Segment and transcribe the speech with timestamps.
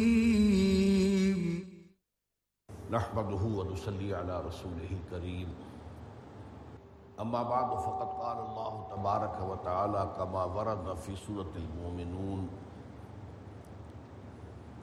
[2.91, 5.49] نحمده ونصلي على رسوله الكريم.
[7.19, 12.49] أما بعد، فقد قال الله تبارك وتعالى كما ورد في سورة المؤمنون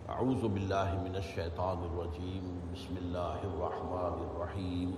[0.08, 2.44] أعوذ بالله من الشيطان الرجيم.
[2.74, 4.90] بسم الله الرحمن الرحيم.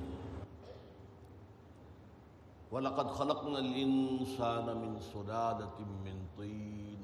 [2.73, 7.01] ولقد خلقنا الإنسان من سلالة من طين،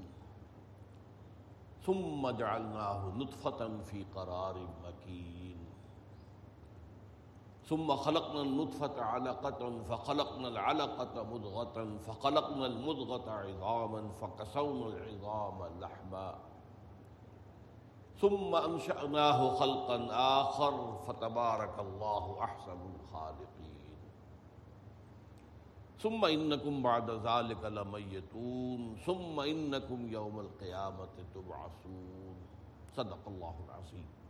[1.87, 5.42] ثم جعلناه نطفة في قرار مكين.
[7.73, 16.35] ثم خلقنا النطفة علقة فخلقنا العلقة مضغة فخلقنا المضغة عظاما فكسونا العظام لحما
[18.21, 20.09] ثم أنشأناه خلقا
[20.41, 23.97] آخر فتبارك الله أحسن الخالقين
[25.99, 32.37] ثم إنكم بعد ذلك لميتون ثم إنكم يوم القيامة تبعثون
[32.97, 34.22] صدق الله العظيم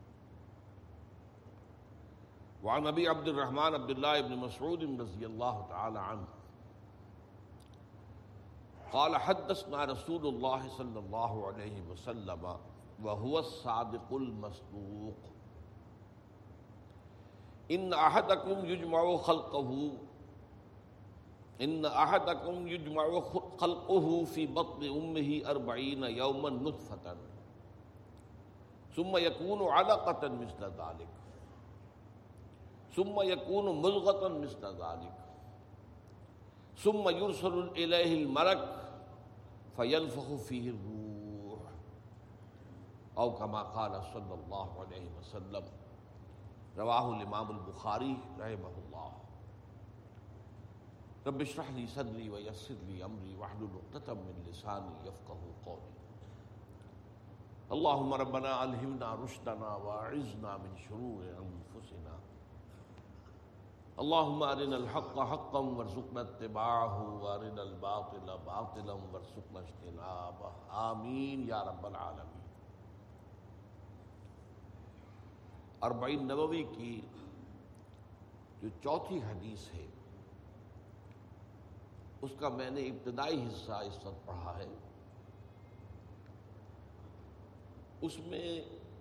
[2.63, 6.29] وعن ابي عبد الرحمن عبد الله بن مسعود رضي الله تعالى عنه
[8.93, 12.57] قال حدثنا رسول الله صلى الله عليه وسلم
[13.03, 15.17] وهو الصادق المصدوق.
[17.71, 19.93] ان احدكم يجمع خلقه
[21.61, 23.21] ان احدكم يجمع
[23.59, 27.17] خلقه في بطن امه أربعين يوما نطفه
[28.97, 31.22] ثم يكون علقه مثل ذلك
[32.95, 35.15] ثم يكون ملغة مثل ذلك.
[36.77, 38.91] ثم يرسل إليه الملك
[39.77, 41.61] فينفخ فيه الروح.
[43.19, 45.65] أو كما قال صلى الله عليه وسلم،
[46.79, 49.13] رواه الإمام البخاري رحمه الله.
[51.27, 55.93] رب اشرح لي صدري ويسر لي أمري واحلل عقدة من لساني يفقه قولي.
[57.73, 62.12] اللهم ربنا ألهمنا رشدنا وأعذنا من شرور أنفسنا
[64.03, 72.41] اللهم ارنا الحق حقا وارزقنا اتباعه وارنا الباطل باطلا وارزقنا اجتنابه آمین یا رب العالمین۔
[75.83, 77.01] اربعین نبوی کی
[78.63, 79.87] جو چوتھی حدیث ہے،
[82.23, 84.67] اس کا میں نے ابتدائی حصہ اس وقت پڑھا ہے۔
[88.01, 88.49] اس میں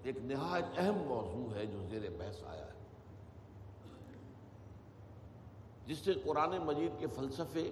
[0.04, 2.81] ایک نہایت اہم موضوع ہے جو زیر بحث آیا ہے۔
[5.92, 7.72] جس سے قرآن مجید کے فلسفے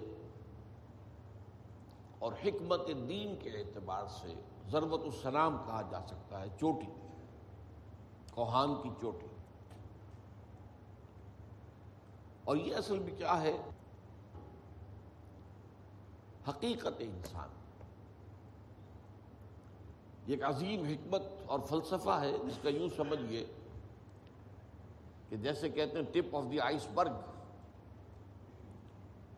[2.18, 4.34] اور حکمت دین کے اعتبار سے
[4.70, 6.86] ضربت السلام کہا جا سکتا ہے، چوٹی۔
[8.34, 9.26] کوہان کی چوٹی۔
[12.44, 13.56] اور یہ اصل میں کیا ہے؟
[16.48, 17.48] حقیقت انسان۔
[20.26, 23.46] یہ ایک عظیم حکمت اور فلسفہ ہے، جس کا یوں سمجھیے
[25.28, 27.29] کہ جیسے کہتے ہیں ٹپ آف دی آئس برگ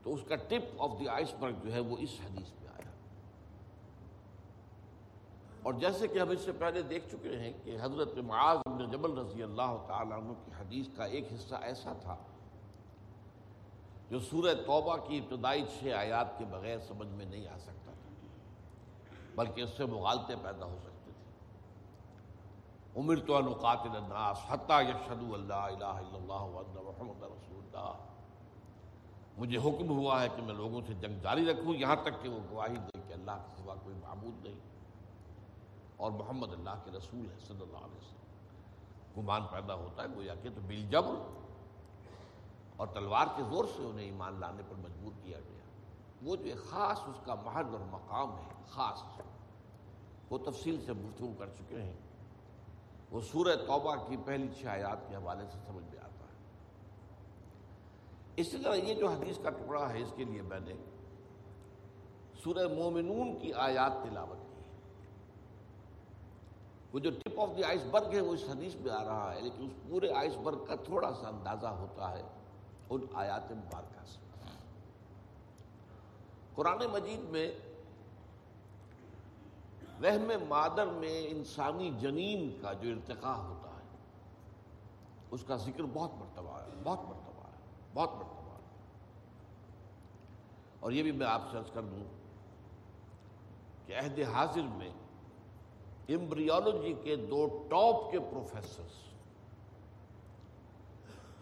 [0.03, 2.91] تو اس کا ٹپ آف دی آئس برگ جو ہے وہ اس حدیث میں آیا۔
[5.63, 9.19] اور جیسے کہ ہم اس سے پہلے دیکھ چکے ہیں کہ حضرت معاذ بن جبل
[9.19, 12.17] رضی اللہ تعالیٰ عنہ کی حدیث کا ایک حصہ ایسا تھا
[14.11, 18.11] جو سورہ توبہ کی ابتدائی چھ آیات کے بغیر سمجھ میں نہیں آ سکتا تھا،
[19.35, 21.23] بلکہ اس سے مغالطے پیدا ہو سکتے تھے۔
[23.01, 28.12] عمر تو القاتل الناس حتیٰ یشہد اللہ الہ الا اللہ محمد رسول اللہ۔
[29.39, 32.39] مجھے حکم ہوا ہے کہ میں لوگوں سے جنگ جاری رکھوں، یہاں تک کہ وہ
[32.51, 34.59] گواہی دے کہ اللہ کے سوا کوئی معبود نہیں۔
[35.97, 40.35] اور محمد اللہ کے رسول ہے صلی اللہ علیہ وسلم۔ گمان پیدا ہوتا ہے، گویا
[40.35, 41.15] کہ تو بل جبر
[42.77, 45.59] اور تلوار کے زور سے انہیں ایمان لانے پر مجبور کیا گیا۔
[46.23, 49.21] وہ جو ایک خاص اس کا محل اور مقام ہے، خاص،
[50.31, 51.97] وہ تفصیل سے گفتگو کر چکے ہیں۔
[53.11, 56.12] وہ سورہ توبہ کی پہلی چھ آیات کے حوالے سے سمجھ میں آتا ہے۔
[58.37, 60.75] اسی طرح یہ جو حدیث کا ٹکڑا ہے، اس کے لیے میں نے
[62.45, 64.61] سورہ مومنون کی آیات تلاوت کی
[66.93, 69.41] وہ جو ٹپ آف دی آئس برگ ہے، وہ اس حدیث میں آ رہا ہے،
[69.41, 72.23] لیکن اس پورے آئس برگ کا تھوڑا سا اندازہ ہوتا ہے
[72.91, 74.19] ان آیات مبارکہ سے۔
[76.55, 77.51] قرآن مجید میں
[80.03, 83.87] رحم مادر میں انسانی جنین کا جو ارتقاء ہوتا ہے،
[85.31, 87.22] اس کا ذکر بہت مرتبہ ہے بہت مرتبہ۔
[87.95, 88.57] بہت مرتبہ
[90.81, 92.05] اور یہ بھی میں آپ سے عرض کر دوں
[93.87, 94.91] کہ عہد حاضر میں
[96.09, 99.01] امبریولوجی کے دو ٹاپ کے professors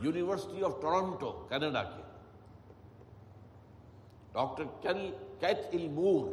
[0.05, 2.03] University of Toronto, Canada کے،
[4.33, 4.65] ڈاکٹر
[5.41, 6.33] کیتھ المور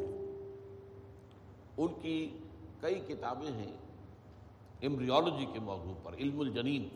[1.77, 2.17] ان کی
[2.81, 3.73] کئی کتابیں ہیں
[4.87, 6.87] امبریولوجی کے موضوع پر، علم الجنین۔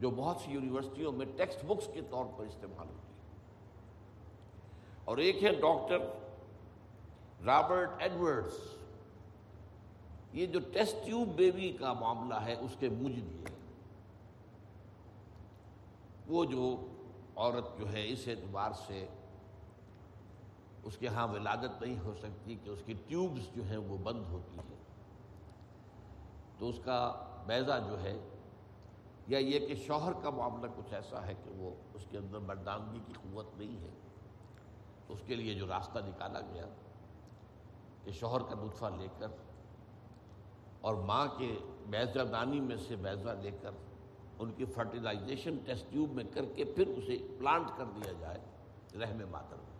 [0.00, 3.18] جو بہت سی یونیورسٹیوں میں ٹیکسٹ بکس کے طور پر استعمال ہوتی ہے
[5.04, 5.98] اور ایک ہے ڈاکٹر
[7.44, 8.52] رابرٹ ایڈورڈس
[10.32, 13.44] یہ جو ٹیسٹ ٹیوب بیبی کا معاملہ ہے، اس کے مجد یہ۔
[16.26, 16.86] وہ جو
[17.36, 19.06] عورت جو ہے، اس اعتبار سے
[20.82, 24.24] اس کے ہاں ولادت نہیں ہو سکتی کہ اس کی ٹیوبز جو ہیں وہ بند
[24.28, 24.76] ہوتی ہیں۔
[26.58, 28.18] تو اس کا بیضہ جو ہے
[29.28, 33.00] یا یہ کہ شوہر کا معاملہ کچھ ایسا ہے کہ وہ اس کے اندر مردانگی
[33.06, 33.90] کی قوت نہیں ہے،
[35.06, 36.66] تو اس کے لیے جو راستہ نکالا گیا
[38.04, 39.26] کہ شوہر کا نطفہ لے کر
[40.80, 41.58] اور ماں کے
[41.90, 43.70] بیضہ دانی میں سے بیضہ لے کر
[44.38, 48.40] ان کی فرٹیلائزیشن ٹیسٹ ٹیوب میں کر کے پھر اسے پلانٹ کر دیا جائے
[48.98, 49.76] رحم ماتر میں۔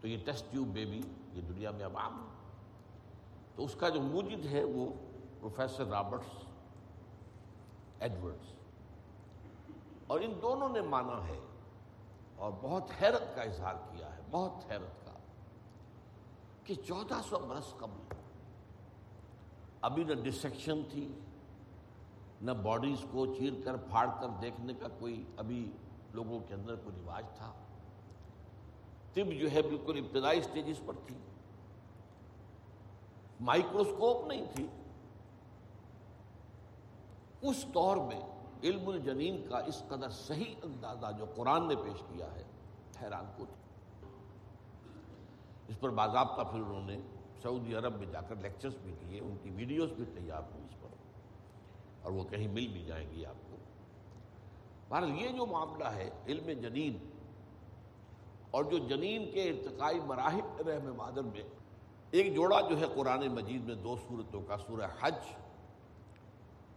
[0.00, 1.00] تو یہ ٹیسٹ ٹیوب بیبی
[1.32, 2.34] یہ دنیا میں اب عام ہے۔
[3.54, 4.86] تو اس کا جو موجد ہے وہ
[5.40, 6.45] پروفیسر رابرٹس
[8.00, 8.52] ایڈورڈس
[10.06, 11.40] اور ان دونوں نے مانا ہے
[12.36, 15.12] اور بہت حیرت کا اظہار کیا ہے، بہت حیرت کا،
[16.64, 18.14] کہ چودہ سو برس قبل
[19.80, 21.12] ابھی نہ ڈسیکشن تھی،
[22.40, 25.72] نہ باڈیز کو چیر کر، پھاڑ کر دیکھنے کا کوئی ابھی
[26.12, 27.52] لوگوں کے اندر کوئی رواج تھا۔
[29.14, 31.16] طب جو ہے بالکل ابتدائی سٹیجز پر تھی۔
[33.40, 34.66] مائکروسکوپ نہیں تھی۔
[37.42, 38.20] اس دور میں
[38.62, 42.42] علم الجنین کا اس قدر صحیح اندازہ جو قرآن نے پیش کیا ہے،
[43.02, 43.44] حیران کو
[45.68, 47.00] اس پر باضابطہ پھر انہوں نے
[47.42, 50.80] سعودی عرب میں جا کر لیکچرز بھی کیے، ان کی ویڈیوز بھی تیار ہوئی اس
[50.80, 50.86] پر۔
[52.02, 53.56] اور وہ کہیں مل بھی جائیں گی آپ کو۔
[54.88, 57.10] بہرحال یہ جو معاملہ ہے علم جنین
[58.50, 61.42] اور جو جنین کے ارتقائی مراحل رحم مادر میں،
[62.10, 65.14] ایک جوڑا جو ہے قرآن مجید میں دو صورتوں کا، سورہ حج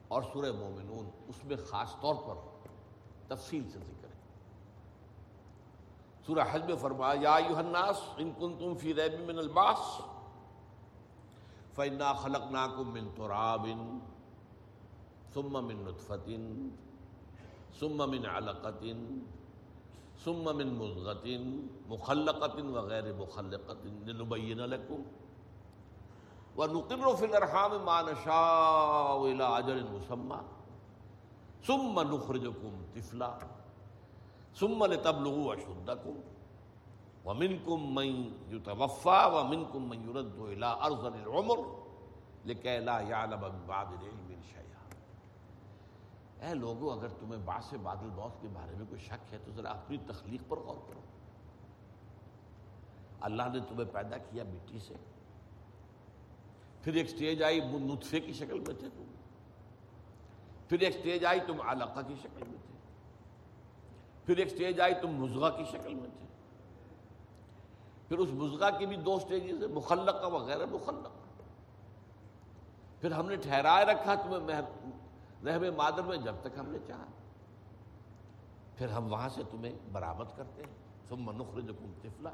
[0.09, 2.35] اور سورہ مومنون اس میں خاص طور پر
[3.27, 4.19] تفصیل سے ذکر ہے۔
[6.25, 10.01] سورہ حج میں فرمایا، یا الناس، ان کنتم فی ریب من الباس،
[11.75, 13.69] فَإِنَّا خَلَقْنَاكُم مِّن تُرَابٍ،
[15.33, 16.29] ثُمَّ مِن نُطْفَةٍ،
[17.79, 18.93] ثُمَّ مِن عَلَقَةٍ،
[20.23, 21.27] ثُمَّ مِن مُضْغَةٍ،
[21.87, 25.03] مُخَلَّقَةٍ وَغَيْرِ مُخَلَّقَةٍ لِنُبَيِّنَ لَكُمْ
[26.59, 30.39] وَنُقِرُّ فِي الْأَرْحَامِ مَا نَشَاءُ إِلَىٰ أَجَلٍ مُّسَمًّى.
[31.65, 33.37] ثُمَّ نُخْرِجُكُمْ طِفْلًا.
[34.59, 36.13] ثُمَّ لِتَبْلُغُوا أَشُدَّكُمْ
[37.25, 41.57] وَمِنْكُمْ مَنْ يُتَوَفَّى وَمِنْكُمْ مَنْ يُرَدُّ إِلَىٰ أَرْضَ الْعُمُرِ
[42.45, 44.79] لِكَيْ لَا يَعْلَمَ مِن بَعْدِ الْعِلْمِ شَيْئًا.
[46.45, 49.69] اے لوگو، اگر تمہیں باس بادل موت کے بارے میں کوئی شک ہے، تو ذرا
[49.69, 51.01] اپنی تخلیق پر غور کرو۔
[53.19, 54.93] اللہ نے تمہیں پیدا کیا مٹی سے
[56.83, 59.03] پھر ایک سٹیج آئی نطفے کی شکل میں تھے تم۔
[60.69, 62.77] پھر ایک سٹیج آئی، تم علاقہ کی شکل میں تھے۔
[64.25, 66.25] پھر ایک سٹیج آئی، تم مزغہ کی شکل میں تھے۔
[68.07, 71.09] پھر اس مزغہ کی بھی دو سٹیجز ہیں، مخلقہ وغیرہ مخلق
[73.01, 74.61] پھر ہم نے ٹھہرائے رکھا تمہیں
[75.45, 77.05] رحم مادر میں جب تک ہم نے چاہا۔
[78.75, 80.73] پھر ہم وہاں سے تمہیں برآمد کرتے ہیں۔
[81.09, 82.29] ثم نخرجکم طفلا۔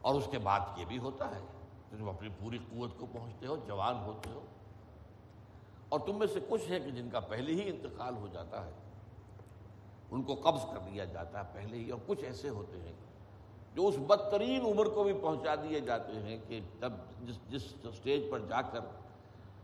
[0.00, 1.57] اور اس کے بعد یہ بھی ہوتا ہے۔
[1.90, 4.46] تم اپنی پوری قوت کو پہنچتے ہو، جوان ہوتے ہو۔
[5.88, 8.70] اور تم میں سے کچھ ہیں کہ جن کا پہلے ہی انتقال ہو جاتا ہے۔
[10.10, 12.92] ان کو قبض کر لیا جاتا ہے پہلے ہی، اور کچھ ایسے ہوتے ہیں
[13.74, 16.92] جو اس بدترین عمر کو بھی پہنچا دیے جاتے ہیں کہ جب
[17.22, 18.80] جس جس اسٹیج پر جا کر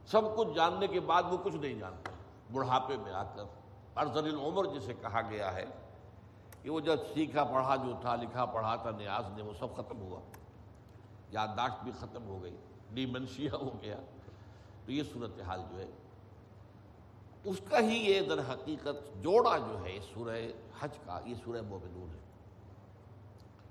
[0.06, 2.10] سب کچھ جاننے کے بعد وہ کچھ نہیں جانتے۔
[2.52, 3.44] بڑھاپے میں آ کر
[3.96, 5.64] ارزل العمر جسے کہا گیا ہے
[6.62, 10.00] کہ وہ جب سیکھا پڑھا جو تھا، لکھا پڑھا تھا، نیاز نے وہ سب ختم
[10.00, 10.20] ہوا۔
[11.30, 12.56] یادداشت بھی ختم ہو گئی،
[12.90, 13.96] ڈیمنشیا ہو گیا۔
[14.86, 15.86] تو یہ صورتحال جو ہے،
[17.44, 20.38] اس کا ہی یہ در حقیقت جوڑا جو ہے سورہ
[20.80, 22.20] حج کا، یہ سورہ مومنون ہے۔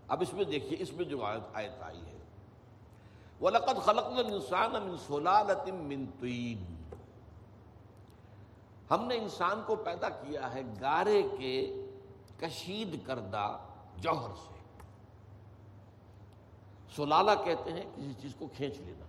[0.07, 2.17] اب اس میں دیکھیے، اس میں جو آیت آیت آئی ہے۔
[3.41, 6.63] وَلَقَدْ خَلَقْنَا الْإِنسَانَ مِنْ سُلَالَةٍ مِنْ طِينٍ۔
[8.91, 11.85] ہم نے انسان کو پیدا کیا ہے گارے کے
[12.39, 13.57] کشید کردہ
[13.97, 14.62] جوہر سے۔
[16.95, 19.05] سلالہ کہتے ہیں کسی چیز کو کھینچ لینا۔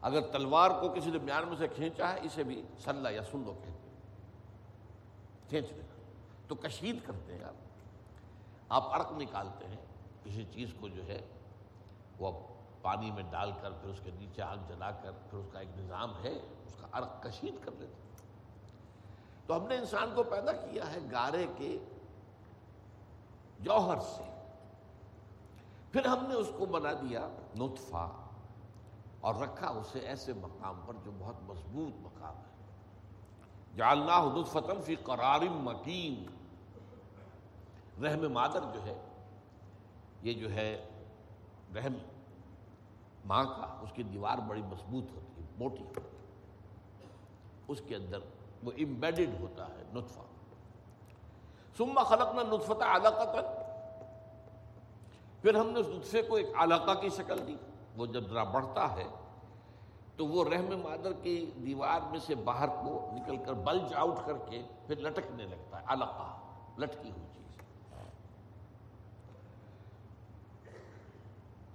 [0.00, 3.54] اگر تلوار کو کسی نے میان میں سے کھینچا ہے، اسے بھی سلح یا سلو
[3.64, 4.00] کہتے ہیں۔
[5.48, 5.94] کھینچ لینا۔
[6.48, 7.54] تو کشید کرتے ہیں آپ۔
[8.68, 9.76] آپ عرق نکالتے ہیں،
[10.24, 11.20] کسی چیز کو جو ہے،
[12.18, 12.32] وہ
[12.82, 15.78] پانی میں ڈال کر، پھر اس کے نیچے آگ جلا کر، پھر اس کا ایک
[15.78, 16.32] نظام ہے،
[16.66, 18.26] اس کا عرق کشید کر لیتے
[19.46, 21.78] تو ہم نے انسان کو پیدا کیا ہے گارے کے
[23.60, 24.33] جوہر سے۔
[25.94, 28.10] پھر ہم نے اس کو بنا دیا نطفہ
[29.20, 32.72] اور رکھا اسے ایسے مقام پر جو بہت مضبوط مقام ہے۔
[33.76, 36.26] جالنا نطفتن فی قرار مکین۔
[38.04, 38.94] رحم مادر جو ہے،
[40.22, 40.88] یہ جو ہے
[41.74, 41.92] رحم
[43.24, 46.26] ماں کا، اس کی دیوار بڑی مضبوط ہوتی ہے، موٹی ہوتی ہے۔
[47.68, 48.18] اس کے اندر
[48.64, 50.20] وہ امبیڈڈ ہوتا ہے نطفہ۔
[51.76, 53.63] سما خلقنا نطفت علاقہ
[55.44, 57.54] پھر ہم نے اس نطفے کو ایک علاقہ کی شکل دی۔
[57.96, 59.04] وہ جب ذرا بڑھتا ہے
[60.16, 61.34] تو وہ رحم مادر کی
[61.64, 65.84] دیوار میں سے باہر کو نکل کر بلج آؤٹ کر کے پھر لٹکنے لگتا ہے،
[65.86, 66.28] علاقہ،
[66.80, 67.60] لٹکی ہوئی چیز۔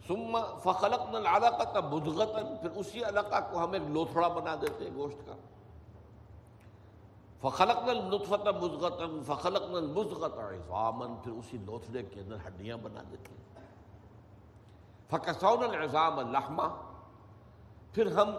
[0.08, 4.86] سما فخلق نل علاقہ کا بدغتن پھر اسی علاقہ کو ہم ایک لوتھڑا بنا دیتے
[4.86, 5.36] ہیں گوشت کا۔
[7.42, 13.34] فخلق نل نطفت مزغتن فخلق نل مزغت پھر اسی لوتھڑے کے اندر ہڈیاں بنا دیتے
[13.34, 13.59] ہیں۔
[15.12, 16.64] فکسون العظام اللحمہ
[17.94, 18.32] پھر ہم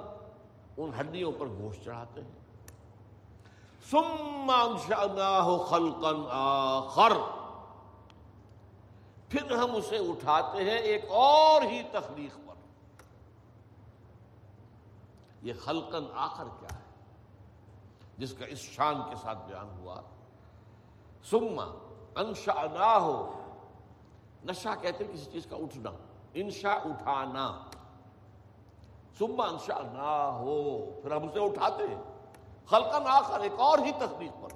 [0.76, 2.66] ان ہڈیوں پر گوشت چڑھاتے ہیں۔
[3.90, 7.12] ثم انشأناه خلقا آخر۔
[9.28, 12.54] پھر ہم اسے اٹھاتے ہیں ایک اور ہی تخلیق پر۔
[15.42, 16.80] یہ خلقن آخر کیا ہے؟
[18.18, 20.00] جس کا اس شان کے ساتھ بیان ہوا۔
[21.30, 21.64] سما
[22.16, 23.42] انشا نہ ہو
[24.44, 25.90] نشا کہتے کسی چیز کا اٹھنا۔
[26.34, 27.64] انشا اٹھانا۔
[29.18, 32.02] سما انشا نہ ہو۔ پھر ہم اسے اٹھاتے ہیں۔
[32.66, 34.48] خلقن آخر، ایک اور ہی تخلیق پر۔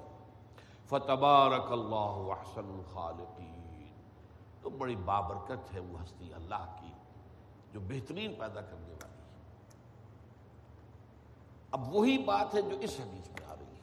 [0.85, 3.55] فتبارک اللہ احسن الخالقین۔
[4.61, 6.91] تو بڑی بابرکت ہے وہ ہستی اللہ کی،
[7.73, 9.25] جو بہترین پیدا کرنے والی ہے۔
[11.71, 13.79] اب وہی بات ہے جو اس حدیث میں آ رہی ہے۔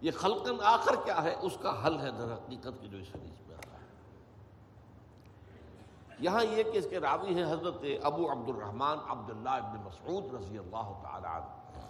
[0.00, 3.47] یہ خلقن آخر کیا ہے؟ اس کا حل ہے در حقیقت کی جو اس حدیث
[3.47, 3.47] میں۔
[6.20, 10.58] یہاں یہ کہ اس کے راوی ہیں حضرت ابو عبد الرحمن عبداللہ ابن مسعود رضی
[10.58, 11.82] اللہ تعالی عنہ،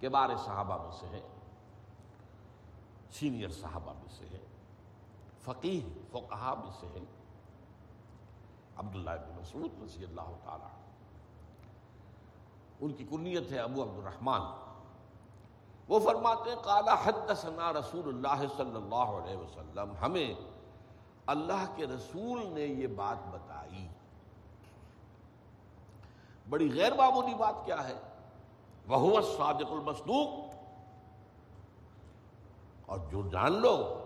[0.00, 1.20] کے بارے صحابہ میں سے ہیں،
[3.18, 4.44] سینئر صحابہ میں سے ہیں
[5.44, 7.04] فقیر فقہا میں سے ہیں،
[8.76, 10.74] عبداللہ بن مسعود رضی اللہ تعالی
[12.80, 14.42] ان کی کنیت ہے ابو عبد الرحمن
[15.88, 20.34] وہ فرماتے ہیں، قال حدثنا رسول اللہ صلی اللہ علیہ وسلم، ہمیں
[21.26, 23.88] اللہ کے رسول نے یہ بات بتائی۔
[26.48, 27.94] بڑی غیر معمولی بات کیا ہے؟
[28.86, 30.28] وہ صادق المصدوق۔
[32.86, 34.02] اور جو جان لو،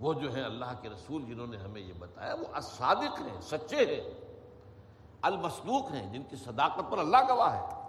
[0.00, 3.76] وہ جو ہے اللہ کے رسول جنہوں نے ہمیں یہ بتایا، وہ صادق ہیں، سچے
[3.76, 4.34] ہیں۔
[5.22, 7.82] المسلوق ہیں، جن کی صداقت پر اللہ گواہ ہے۔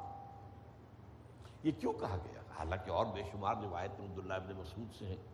[1.64, 5.33] یہ کیوں کہا گیا؟ حالانکہ اور بے شمار روایت عبداللہ ابن مسعود سے ہیں۔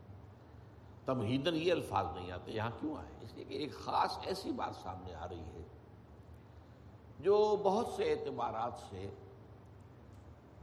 [1.10, 4.76] تمہیدن یہ الفاظ نہیں آتے، یہاں کیوں آئے؟ اس لیے کہ ایک خاص ایسی بات
[4.76, 5.64] سامنے آ رہی ہے
[7.20, 9.10] جو بہت سے اعتبارات سے،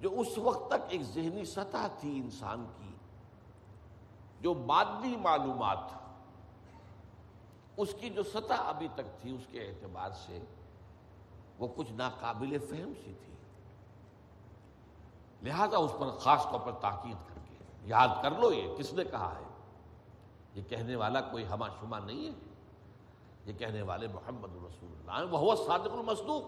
[0.00, 2.94] جو اس وقت تک ایک ذہنی سطح تھی انسان کی،
[4.40, 5.78] جو مادی معلومات
[7.76, 10.38] اس کی جو سطح ابھی تک تھی، اس کے اعتبار سے
[11.58, 13.34] وہ کچھ ناقابل فہم سی تھی۔
[15.42, 19.04] لہذا اس پر خاص طور پر تاکید کر کے یاد کر لو یہ کس نے
[19.04, 19.55] کہا ہے۔
[20.56, 22.32] یہ کہنے والا کوئی ہما شما نہیں ہے۔
[23.44, 26.44] یہ کہنے والے محمد رسول اللہ وہ صادق المصدوق۔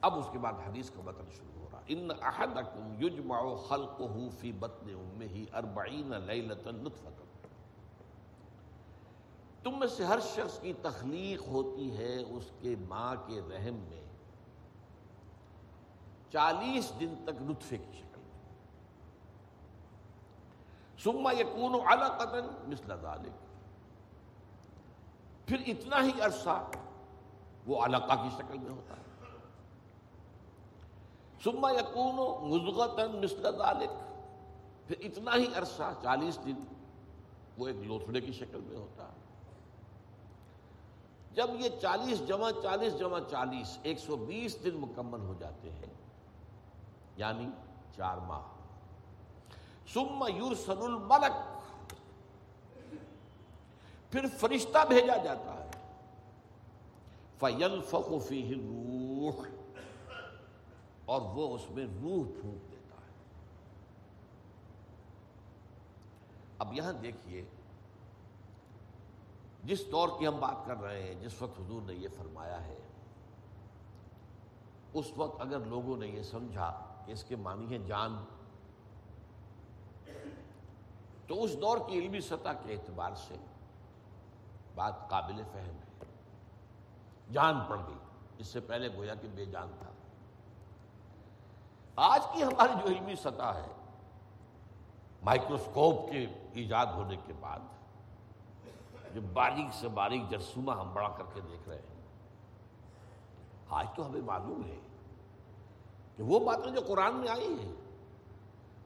[0.00, 4.52] اب اس کے بعد حدیث کا مطلب شروع ہو رہا ان احدکم یجمع خلقه فی
[4.52, 7.22] بطن امه 40 لیلۃ نطفۃ
[9.62, 14.04] تم میں سے ہر شخص کی تخلیق ہوتی ہے اس کے ماں کے رحم میں۔
[16.32, 18.02] چالیس دن تک نطفے کی
[20.98, 23.32] سما یقون علقتا مثل ذلك.
[25.46, 26.70] پھر اتنا ہی عرصہ
[27.66, 29.02] وہ علقہ کی شکل میں ہوتا ہے۔
[31.44, 33.90] سما یقون مزغتن مثل ذلك۔
[34.86, 36.54] پھر اتنا ہی عرصہ چالیس دن
[37.58, 39.26] وہ ایک لوتھڑے کی شکل میں ہوتا ہے۔
[41.32, 45.94] جب یہ چالیس جمع چالیس جمع چالیس، ایک سو بیس دن مکمل ہو جاتے ہیں
[47.16, 47.48] یعنی
[47.96, 48.55] چار ماہ۔
[49.92, 51.36] سم یورسل الملک
[54.12, 55.70] پھر فرشتہ بھیجا جاتا ہے۔
[57.38, 59.44] فیل فقوفی روح
[61.04, 63.12] اور وہ اس میں روح پھونک دیتا ہے۔
[66.58, 67.44] اب یہاں دیکھیے،
[69.64, 72.78] جس دور کی ہم بات کر رہے ہیں، جس وقت حضور نے یہ فرمایا ہے،
[74.92, 76.70] اس وقت اگر لوگوں نے یہ سمجھا
[77.06, 78.24] کہ اس کے معنی ہے جان
[81.26, 83.36] تو اس دور کی علمی سطح کے اعتبار سے
[84.74, 86.04] بات قابل فہم ہے۔
[87.32, 87.98] جان پڑ گئی۔
[88.38, 89.90] اس سے پہلے گویا کہ بے جان تھا۔
[91.96, 93.66] آج کی ہماری جو علمی سطح ہے
[95.22, 97.58] مائکروسکوپ کے ایجاد ہونے کے بعد،
[99.14, 102.02] جو باریک سے باریک جرسومہ ہم بڑا کر کے دیکھ رہے ہیں،
[103.68, 104.78] آج تو ہمیں معلوم ہے
[106.16, 107.72] کہ وہ باتیں جو قرآن میں آئی ہیں،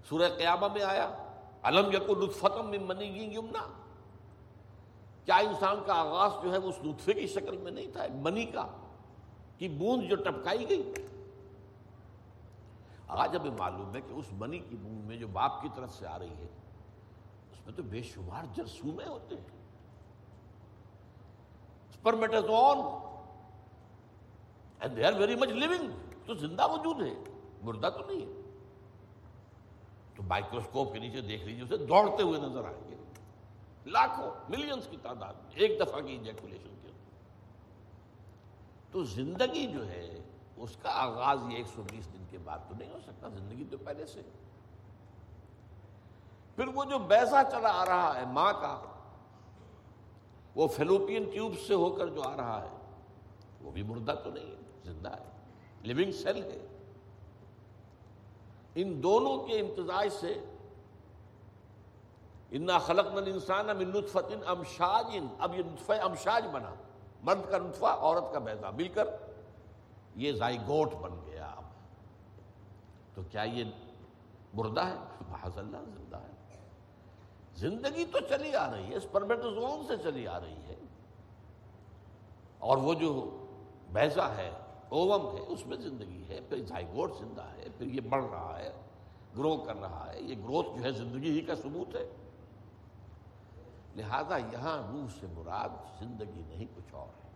[0.09, 1.29] سورہ قیامہ میں آیا
[1.62, 3.67] علم یقو لطفتم میں منی یمنا۔
[5.25, 8.45] کیا انسان کا آغاز جو ہے وہ اس لطفے کی شکل میں نہیں تھا؟ منی
[8.45, 8.67] کا
[9.59, 10.93] کہ بوند جو ٹپکائی گئی۔
[13.09, 16.07] آج ہمیں معلوم ہے کہ اس منی کی بوند میں جو باپ کی طرف سے
[16.07, 16.47] آ رہی ہے،
[17.52, 19.61] اس میں تو بے شمار جرسومے ہوتے ہیں۔
[24.81, 25.90] And they are very much living
[26.26, 27.14] تو زندہ موجود ہے۔
[27.62, 28.39] مردہ تو نہیں ہے۔
[30.21, 32.95] تو مائکروسکوپ کے نیچے دیکھ لیجیے اسے دوڑتے ہوئے نظر آئیں گے۔
[33.87, 36.91] لاکھوں ملینز کی تعداد ایک دفعہ کی انجیکولیشن کے
[38.91, 40.23] تو زندگی جو ہے،
[40.57, 43.65] اس کا آغاز یہ ایک سو بیس دن کے بعد تو نہیں ہو سکتا، زندگی
[43.71, 44.23] تو پہلے سے۔
[46.57, 48.81] پھر وہ جو بیسا چلا آ رہا ہے، ماں کا،
[50.55, 52.77] وہ فیلوپین ٹیوب سے ہو کر جو آ رہا ہے،
[53.61, 55.25] وہ بھی مردہ تو نہیں ہے، زندہ ہے۔
[55.83, 56.79] لیونگ سیل ہے۔
[58.75, 60.45] ان دونوں کے امتزاج سے
[62.50, 66.75] انا خلق نل انسان اب نطفت امشاج اب یہ نطفہ امشاج بنا۔
[67.23, 69.04] مرد کا نطفہ، عورت کا بیضا مل کر
[70.17, 71.65] یہ زائگوٹ بن گیا۔ اب
[73.15, 73.65] تو کیا یہ
[74.54, 74.95] مردہ ہے؟
[75.28, 76.59] محض اللہ زندہ ہے۔
[77.56, 80.76] زندگی تو چلی آ رہی ہے اسپرمیٹوزون سے چلی آ رہی ہے۔
[82.59, 83.45] اور وہ جو
[83.93, 84.50] بیزا ہے
[84.91, 88.73] اوم ہے، اس میں زندگی ہے، پھر زائگوٹ زندہ ہے، پھر یہ بڑھ رہا ہے،
[89.39, 92.09] گرو کر رہا ہے، یہ گروتھ جو ہے زندگی ہی کا ثبوت ہے۔
[93.97, 97.31] لہذا یہاں روح سے مراد زندگی نہیں، کچھ اور ہے۔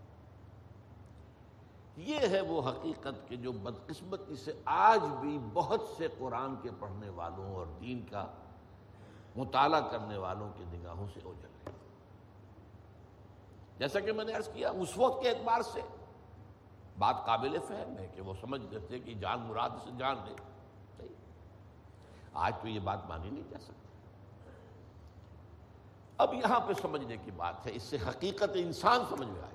[1.97, 7.09] یہ ہے وہ حقیقت کہ جو بدقسمتی سے آج بھی بہت سے قرآن کے پڑھنے
[7.09, 8.27] والوں اور دین کا
[9.37, 11.73] مطالعہ کرنے والوں کی نگاہوں سے اوجل ہے۔
[13.79, 15.81] جیسا کہ میں نے عرض کیا، اس وقت کے اعتبار سے
[16.99, 20.35] بات قابل فہم ہے کہ وہ سمجھتے تھے کہ جان مراد سے جان لے
[22.35, 23.89] آج تو یہ بات مانی نہیں جا سکتی۔
[26.19, 29.55] اب یہاں پہ سمجھنے کی بات ہے، اس سے حقیقت انسان سمجھ میں آئے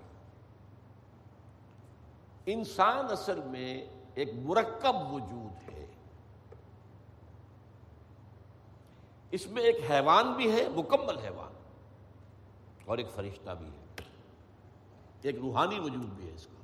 [2.53, 5.85] انسان اصل میں ایک مرکب وجود ہے۔
[9.31, 11.53] اس میں ایک حیوان بھی ہے، مکمل حیوان،
[12.85, 13.85] اور ایک فرشتہ بھی ہے۔
[15.21, 16.58] ایک روحانی وجود بھی ہے اس کا۔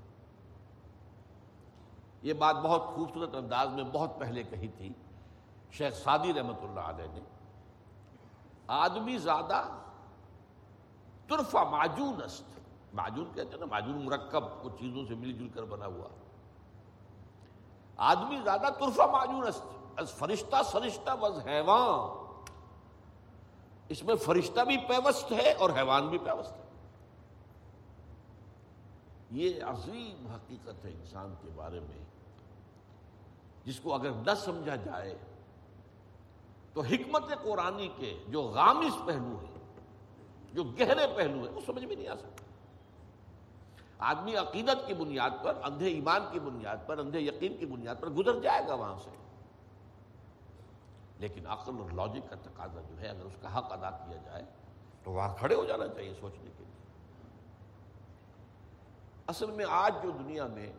[2.26, 4.94] یہ بات بہت خوبصورت انداز میں بہت پہلے کہی تھی،
[5.72, 7.20] شیخ سعدی رحمت اللہ علیہ نے۔
[8.68, 9.68] آدمی زیادہ
[11.28, 12.60] ترفا معجون است۔
[12.94, 16.08] معجون کہتے ہیں نا، معجون مرکب کچھ چیزوں سے مل جل کر بنا ہوا۔
[17.98, 19.64] آدمی زیادہ ترفا معجون است۔
[20.20, 22.26] فرشتہ سرشتہ وز حیوان۔
[23.90, 26.64] اس میں فرشتہ بھی پیوست ہے اور حیوان بھی پیوست ہے۔
[29.32, 32.05] یہ عظیم حقیقت ہے انسان کے بارے میں۔
[33.66, 35.18] جس کو اگر نہ سمجھا جائے،
[36.74, 39.56] تو حکمت قرآنی کے جو غامض پہلو ہیں،
[40.54, 42.46] جو گہرے پہلو ہیں، وہ سمجھ میں نہیں آ سکتا۔
[44.00, 48.10] آدمی عقیدت کی بنیاد پر، اندھے ایمان کی بنیاد پر، اندھے یقین کی بنیاد پر
[48.10, 49.10] گزر جائے گا وہاں سے۔
[51.20, 54.44] لیکن عقل اور لاجک کا تقاضا جو ہے، اگر اس کا حق ادا کیا جائے،
[55.04, 56.76] تو وہاں کھڑے ہو جانا چاہیے سوچنے کے لیے۔
[59.28, 60.74] اصل میں آج جو دنیا میں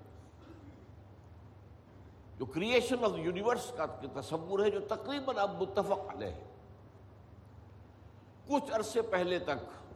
[2.39, 3.87] جو کریشن آف یونیورس کا
[4.21, 6.43] تصور ہے، جو تقریباً اب متفق علیہ ہے۔
[8.49, 9.91] کچھ عرصے پہلے تک،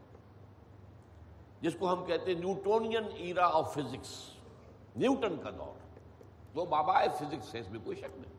[1.60, 4.26] جس کو ہم کہتے ہیں Newtonian era of physics,
[4.96, 5.80] Newton کا دور۔
[6.54, 8.32] وہ بابائے فزکس ہے اس میں کوئی شک نہیں۔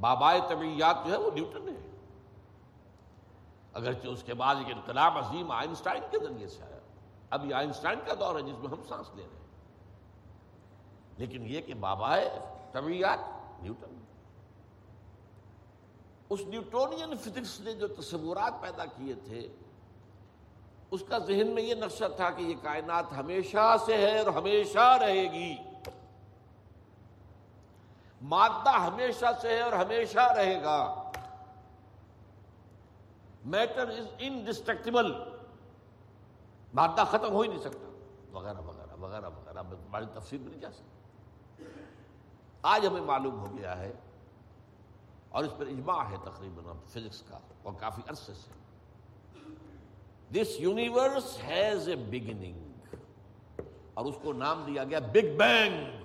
[0.00, 1.90] بابائے طبیعیات جو ہے، وہ نیوٹن ہے
[3.72, 6.78] اگرچہ اس کے بعد ایک انقلاب عظیم آئنسٹائن کے ذریعے سے آیا۔
[7.30, 9.46] اب یہ آئنسٹائن کا دور ہے، جس میں ہم سانس لے رہے ہیں۔
[11.16, 12.30] لیکن یہ کہ بابائے
[12.72, 13.18] طبیعیات
[13.62, 14.04] نیوٹن۔
[16.30, 19.48] اس نیوٹونین فزکس نے جو تصورات پیدا کیے تھے،
[20.90, 24.98] اس کا ذہن میں یہ نقشہ تھا کہ یہ کائنات ہمیشہ سے ہے اور ہمیشہ
[25.00, 25.56] رہے گی۔
[28.22, 31.10] مادہ ہمیشہ سے ہے اور ہمیشہ رہے گا۔
[33.44, 35.12] Matter is انڈسٹرکٹیبل۔
[36.74, 37.86] مادہ ختم ہو ہی نہیں سکتا۔
[38.32, 40.99] وغیرہ وغیرہ وغیرہ وغیرہ، بڑی تفصیل میں نہیں جا سکتی۔
[42.62, 43.92] آج ہمیں معلوم ہو گیا ہے
[45.28, 48.50] اور اس پر اجماع ہے تقریباً فزکس کا اور کافی عرصے سے۔
[50.32, 52.94] This universe has a beginning
[53.94, 56.04] اور اس کو نام دیا گیا بگ بینگ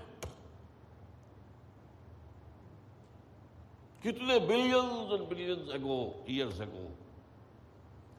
[4.02, 6.88] کتنے billions and billions ago years ago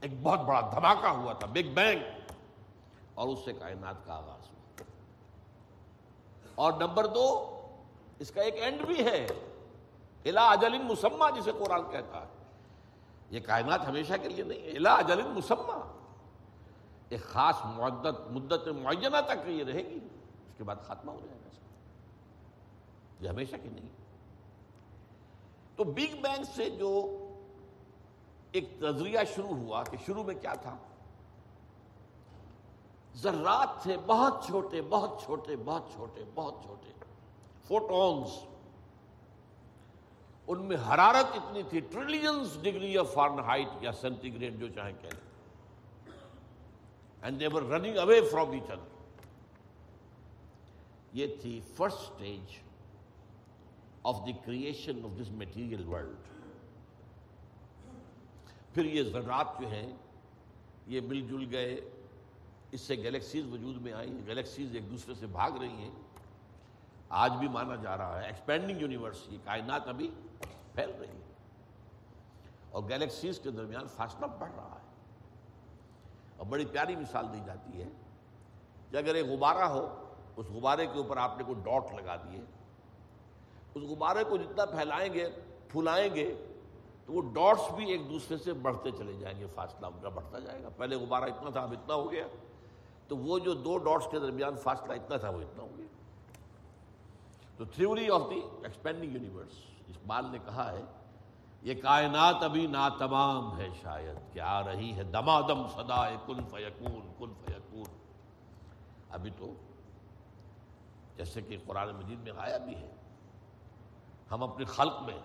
[0.00, 2.02] ایک بہت بڑا دھماکہ ہوا تھا بگ بینگ
[3.14, 4.82] اور اس سے کائنات کا آغاز ہوا۔
[6.54, 7.55] اور نمبر دو
[8.18, 9.26] اس کا ایک اینڈ بھی ہے۔
[10.24, 12.26] الا اجل مسمہ جسے قرآن کہتا ہے۔
[13.30, 15.92] یہ کائنات ہمیشہ کے لیے نہیں الا اجل مسمہ
[17.08, 19.98] ایک خاص مدت مدت معینہ تک یہ رہے گی۔
[20.46, 21.48] اس کے بعد خاتمہ ہو جائے گا۔
[23.20, 23.88] یہ ہمیشہ کی نہیں۔
[25.76, 27.18] تو بگ بینگ سے جو
[28.52, 30.76] ایک نظریہ شروع ہوا کہ شروع میں کیا تھا؟
[33.16, 36.95] ذرات تھے، بہت چھوٹے بہت چھوٹے بہت چھوٹے بہت چھوٹے۔
[37.68, 38.28] فوٹونز،
[40.48, 44.92] ان میں حرارت اتنی تھی trillions degree of Fahrenheit یا سینٹی گریڈ جو چاہے
[45.00, 45.24] کہہ لیں۔
[47.22, 48.94] And they're running away from each other
[51.12, 52.56] یہ تھی first stage
[54.02, 56.34] of the creation of this material world
[58.74, 59.86] پھر یہ ذرات جو ہیں،
[60.86, 61.80] یہ مل جل گئے،
[62.72, 65.90] اس سے گلیکسیز وجود میں آئی گلیکسیز ایک دوسرے سے بھاگ رہی ہیں۔
[67.08, 70.10] آج بھی مانا جا رہا ہے ایکسپینڈنگ یونیورس یہ کائنات ابھی
[70.74, 71.34] پھیل رہی ہے۔
[72.70, 74.86] اور گلیکسیز کے درمیان فاصلہ بڑھ رہا ہے۔
[76.36, 77.88] اور بڑی پیاری مثال دی جاتی ہے
[78.90, 80.02] کہ اگر ایک غبارہ ہو،
[80.36, 82.40] اس غبارے کے اوپر آپ نے کوئی ڈاٹ لگا دیے،
[83.74, 85.28] اس غبارے کو جتنا پھیلائیں گے
[85.68, 86.46] پھلائیں گے،
[87.06, 90.38] تو وہ ڈاٹس بھی ایک دوسرے سے بڑھتے چلے جائیں گے فاصلہ ان کا بڑھتا
[90.38, 92.26] جائے گا۔ پہلے غبارہ اتنا تھا، اب اتنا ہو گیا۔
[93.08, 95.86] تو وہ جو دو ڈاٹس کے درمیان فاصلہ اتنا تھا، وہ اتنا ہو گیا۔
[97.56, 99.54] تو theory of the expanding universe
[99.88, 100.82] اس بال نے کہا ہے،
[101.62, 105.62] یہ کائنات ابھی ناتمام ہے شاید، کہ آ رہی ہے دما دم
[106.26, 107.94] کن فیکون کن فیکون.
[109.16, 109.52] ابھی تو
[111.16, 112.90] جیسے کہ قرآن مجید میں آیا بھی ہے،
[114.30, 115.18] ہم اپنی خلق میں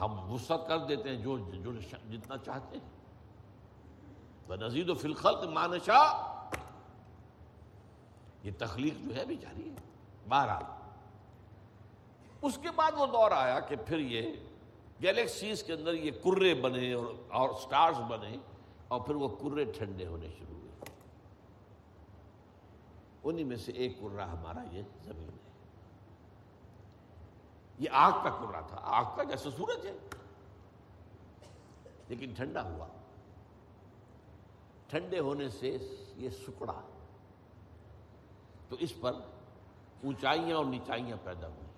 [0.00, 2.88] ہم وسعت کر دیتے ہیں جو جو جتنا چاہتے ہیں.
[4.60, 6.00] نزید و فلخلق مانشا
[8.42, 9.74] یہ تخلیق جو ہے بھی جاری ہے.
[10.28, 10.58] بارہ
[12.42, 14.32] اس کے بعد وہ دور آیا کہ پھر یہ
[15.02, 18.36] گیلیکسیز کے اندر یہ کرے بنے اور اور سٹارز بنے
[18.88, 20.70] اور پھر وہ کرے ٹھنڈے ہونے شروع ہوئے۔
[23.24, 25.50] انہی میں سے ایک کرا ہمارا یہ زمین ہے۔
[27.78, 29.96] یہ آگ کا کرا تھا۔ آگ کا جیسے سورج ہے۔
[32.08, 32.86] لیکن ٹھنڈا ہوا۔
[34.88, 35.78] ٹھنڈے ہونے سے
[36.16, 36.80] یہ سکڑا۔
[38.68, 39.12] تو اس پر
[40.04, 41.69] اونچائیاں اور نیچائیاں پیدا ہوئی۔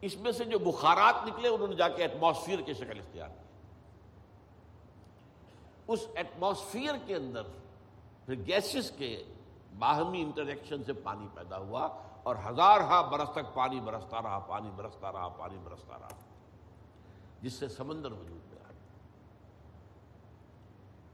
[0.00, 3.46] اس میں سے جو بخارات نکلے انہوں نے جا کے ایٹماسفیئر کی شکل اختیار کی۔
[5.86, 7.42] اس ایٹماسفیئر کے اندر
[8.26, 9.24] پھر گیسز کے
[9.78, 11.88] باہمی انٹریکشن سے پانی پیدا ہوا
[12.22, 16.08] اور ہزار ہا برس تک پانی برستا رہا، پانی برستا رہا، پانی برستا رہا۔
[17.42, 18.72] جس سے سمندر وجود میں آ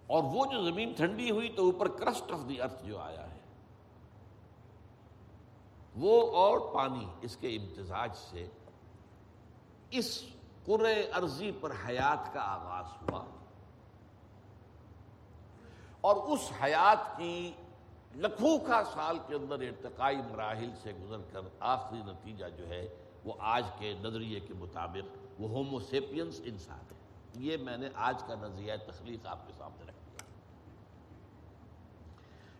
[0.07, 3.39] اور وہ جو زمین ٹھنڈی ہوئی تو اوپر کرسٹ آف دی ارتھ جو آیا ہے،
[5.95, 8.47] وہ اور پانی اس کے امتزاج سے
[9.95, 10.23] اس
[10.65, 13.25] قرے ارضی پر حیات کا آغاز ہوا۔
[16.01, 17.53] اور اس حیات کی
[18.15, 22.89] لکھوں کا سال کے اندر ارتقائی مراحل سے گزر کر آخری نتیجہ جو ہے
[23.25, 26.95] وہ آج کے نظریے کے مطابق وہ ہوموسیپینس انسان ہے۔
[27.35, 30.25] یہ میں نے آج کا نظریہ تخلیق آپ کے سامنے رکھ دیا۔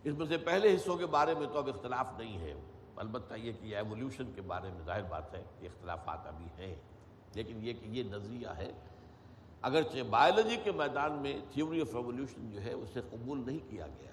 [0.03, 2.53] اس میں سے پہلے حصوں کے بارے میں تو اب اختلاف نہیں ہے،
[2.95, 6.75] البتہ یہ کہ ایولیوشن کے بارے میں ظاہر بات ہے کہ اختلافات ابھی ہیں۔
[7.35, 8.71] لیکن یہ کہ یہ نظریہ ہے،
[9.61, 14.11] اگرچہ بایولوجی کے میدان میں تھیوری آف ایولیوشن جو ہے اسے قبول نہیں کیا گیا۔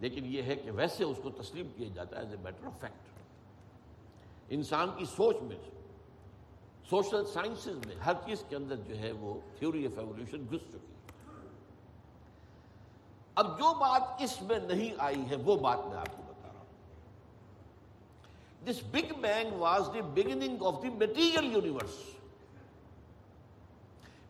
[0.00, 2.80] لیکن یہ ہے کہ ویسے اس کو تسلیم کیا جاتا ہے as a matter of
[2.80, 3.12] fact
[4.48, 5.58] انسان کی سوچ میں
[6.90, 10.92] سوشل سائنسز میں ہر چیز کے اندر جو ہے وہ تھیوری آف ایولیوشن گھس چکی۔
[13.34, 16.22] اب جو بات اس میں نہیں آئی ہے، وہ بات میں آپ کو
[18.66, 22.14] this big bang was the beginning of the material universe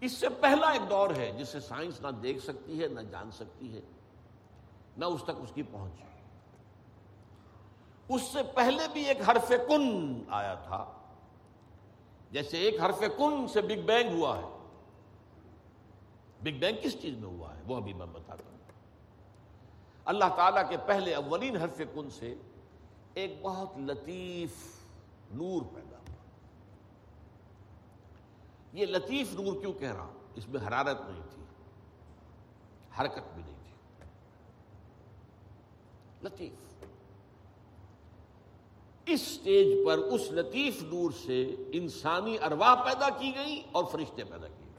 [0.00, 3.74] اس سے پہلا ایک دور ہے جسے سائنس نہ دیکھ سکتی ہے، نہ جان سکتی
[3.74, 3.80] ہے،
[4.96, 5.92] نہ اس تک اس کی پہنچ۔
[8.08, 10.92] اس سے پہلے بھی ایک حرف کن آیا تھا۔
[12.30, 14.58] جیسے ایک حرف کن سے بگ بینگ ہوا ہے۔
[16.42, 18.58] بگ بینگ کس چیز میں ہوا ہے؟ وہ ابھی میں بتاتا ہوں۔
[20.04, 22.34] اللہ تعالیٰ کے پہلے اولین حرف کن سے
[23.14, 24.50] ایک بہت لطیف
[25.30, 26.14] نور پیدا ہوا۔
[28.72, 31.42] یہ لطیف نور کیوں کہہ رہا اس میں حرارت نہیں تھی،
[32.98, 33.74] حرکت بھی نہیں تھی۔
[36.22, 36.84] لطیف۔
[39.06, 44.48] اس سٹیج پر اس لطیف نور سے انسانی ارواح پیدا کی گئی اور فرشتے پیدا
[44.48, 44.72] کیے۔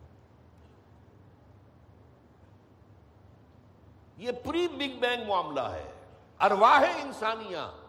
[4.17, 5.91] گئے یہ پری بگ بینگ معاملہ ہے۔
[6.39, 7.84] ارواح انسانیاں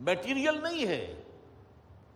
[0.00, 1.22] میٹیریل نہیں ہے۔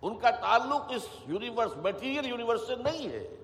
[0.03, 3.37] ان کا تعلق اس یونیورس، میٹیریل یونیورس سے نہیں ہے۔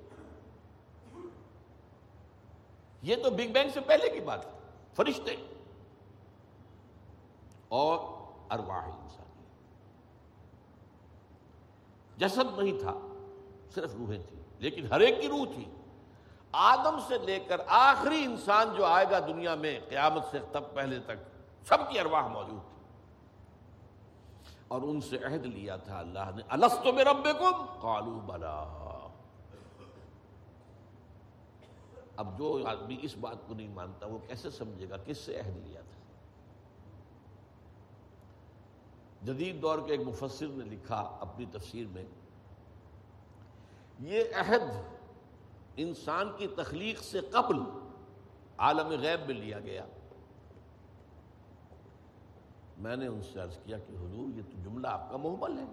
[3.03, 4.51] یہ تو بگ بینگ سے پہلے کی بات ہے۔
[4.95, 5.37] فرشتے۔
[7.69, 7.99] اور
[8.51, 9.45] ارواح انسانی۔
[12.17, 12.95] جسد نہیں تھا،
[13.75, 15.65] صرف روحیں تھیں، لیکن ہر ایک کی روح تھی۔
[16.53, 20.99] آدم سے لے کر آخری انسان جو آئے گا دنیا میں، قیامت سے تب پہلے
[20.99, 21.17] تک
[21.67, 22.76] سب کی ارواح موجود تھی۔
[24.69, 27.29] اور ان سے عہد لیا تھا اللہ نے۔ السط میں رب
[27.83, 28.83] کالو بلا۔
[32.17, 35.57] اب جو آدمی اس بات کو نہیں مانتا، وہ کیسے سمجھے گا کس سے عہد
[35.67, 35.97] لیا تھا؟
[39.25, 42.05] جدید دور کے ایک مفسر نے لکھا اپنی تفسیر میں،
[44.01, 44.63] یہ عہد
[45.77, 47.57] انسان کی تخلیق سے قبل
[48.59, 49.85] عالم غیب میں لیا گیا۔
[52.79, 55.65] میں نے ان سے عرض کیا کہ حضور، یہ تو جملہ آپ کا محمل ہے۔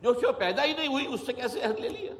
[0.00, 2.12] جو شو پیدا ہی نہیں ہوئی، اس سے کیسے عہد لے لیا؟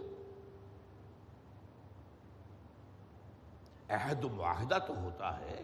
[3.88, 5.62] عہد و معاہدہ تو ہوتا ہے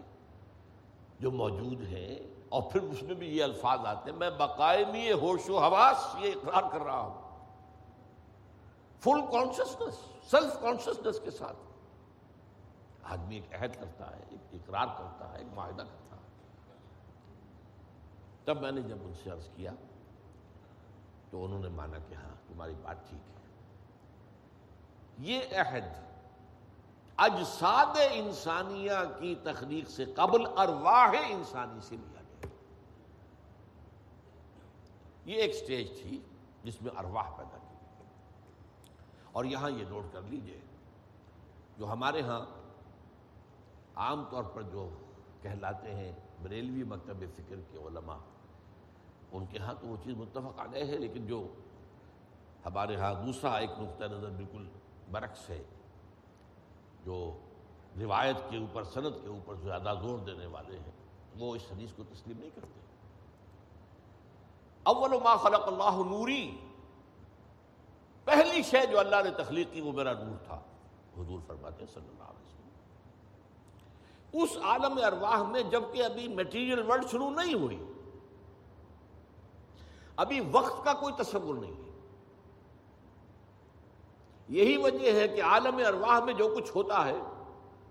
[1.19, 5.49] جو موجود ہے، اور پھر اس میں بھی یہ الفاظ آتے ہیں، میں باقاعدی ہوش
[5.49, 7.21] و حواس یہ اقرار کر رہا ہوں۔
[8.99, 9.93] فل کانشیسنس
[10.31, 11.57] سیلف کانشیسنس کے ساتھ۔
[13.03, 16.02] آدمی ایک عہد کرتا ہے، ایک اقرار کرتا ہے، ایک معاہدہ کرتا ہے۔
[18.45, 19.71] تب میں نے جب ان سے عرض کیا
[21.29, 23.41] تو انہوں نے مانا کہ ہاں تمہاری بات ٹھیک ہے۔
[25.17, 25.83] یہ عہد
[27.17, 32.47] اجساد انسانیہ کی تخلیق سے قبل ارواح انسانی سے لیا گیا۔
[35.25, 36.21] یہ ایک سٹیج تھی
[36.63, 38.03] جس میں ارواح پیدا کی
[39.31, 40.59] اور یہاں یہ نوٹ کر لیجیے،
[41.77, 42.41] جو ہمارے ہاں
[43.95, 44.89] عام طور پر جو
[45.41, 48.17] کہلاتے ہیں بریلوی مکتب فکر کے علماء
[49.33, 51.47] ان کے ہاں تو وہ چیز متفق آ گئے ہے، لیکن جو
[52.65, 54.67] ہمارے ہاں دوسرا ایک نقطۂ نظر بالکل
[55.11, 55.63] برعکس ہے،
[57.05, 57.15] جو
[57.99, 60.91] روایت کے اوپر صنعت کے اوپر زیادہ زور دینے والے ہیں،
[61.39, 62.79] وہ اس حدیث کو تسلیم نہیں کرتے۔
[64.85, 66.45] اول ما خلق اللہ نوری،
[68.27, 70.59] پہلی شے جو اللہ نے تخلیق کی، وہ میرا نور تھا۔
[71.17, 72.71] حضور فرماتے صلی اللہ علیہ وسلم۔
[74.33, 77.77] اس عالم ارواح میں جبکہ ابھی میٹیریل ورلڈ شروع نہیں ہوئی
[80.15, 81.83] ابھی وقت کا کوئی تصور نہیں ہے۔
[84.49, 87.15] یہی وجہ ہے کہ عالم ارواح میں جو کچھ ہوتا ہے،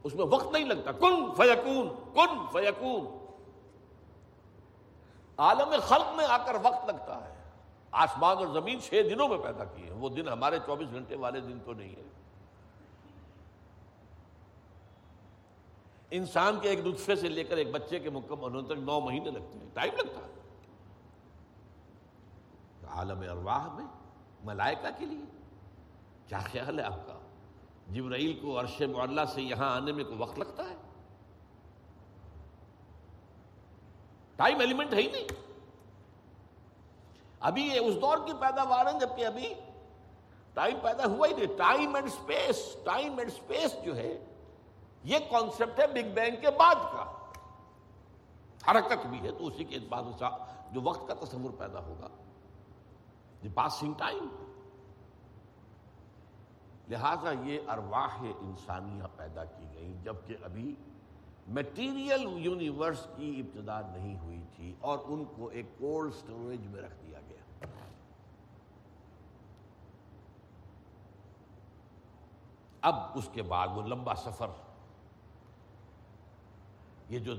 [0.04, 3.18] اس میں وقت نہیں لگتا۔ کن فیکون کن فیکون۔
[5.38, 7.42] عالم خلق میں آ کر وقت لگتا ہے۔
[7.90, 11.40] آسمان اور زمین چھ دنوں میں پیدا کیے ہیں۔ وہ دن ہمارے چوبیس گھنٹے والے
[11.40, 12.02] دن تو نہیں ہے
[16.10, 19.30] انسان کے ایک نطفے سے لے کر ایک بچے کے مکمل ہونے تک نو مہینے
[19.30, 20.41] لگتے ہیں۔ ٹائم لگتا ہے۔
[22.92, 23.84] عالم ارواح میں،
[24.44, 25.24] ملائکہ کے لیے۔
[26.26, 27.18] کیا خیال ہے آپ کا؟
[27.88, 30.74] جبرائیل کو عرش معلّہ سے یہاں آنے میں کوئی وقت لگتا ہے؟
[34.36, 35.28] ٹائم ایلیمنٹ ہے ہی نہیں۔
[37.40, 39.54] ابھی یہ اس دور کی پیداوار ہے جبکہ ابھی
[40.54, 44.24] ٹائم پیدا ہوا ہی نہیں۔ Time and space time and space جو ہے،
[45.04, 47.18] یہ کانسیپٹ ہے بگ بینگ کے بعد کا۔
[48.70, 50.02] حرکت بھی ہے تو اسی کے بعد
[50.70, 52.08] جو وقت کا تصور پیدا ہوگا۔
[53.42, 54.28] جی دی پاسنگ ٹائم۔
[56.88, 60.74] لہذا یہ ارواح انسانیہ پیدا کی گئی، جبکہ ابھی
[61.48, 66.94] میٹیریل یونیورس کی ابتدا نہیں ہوئی تھی اور ان کو ایک کولڈ سٹوریج میں رکھ
[67.06, 67.66] دیا گیا۔
[72.80, 74.46] اب اس کے بعد وہ لمبا سفر۔
[77.08, 77.34] یہ جو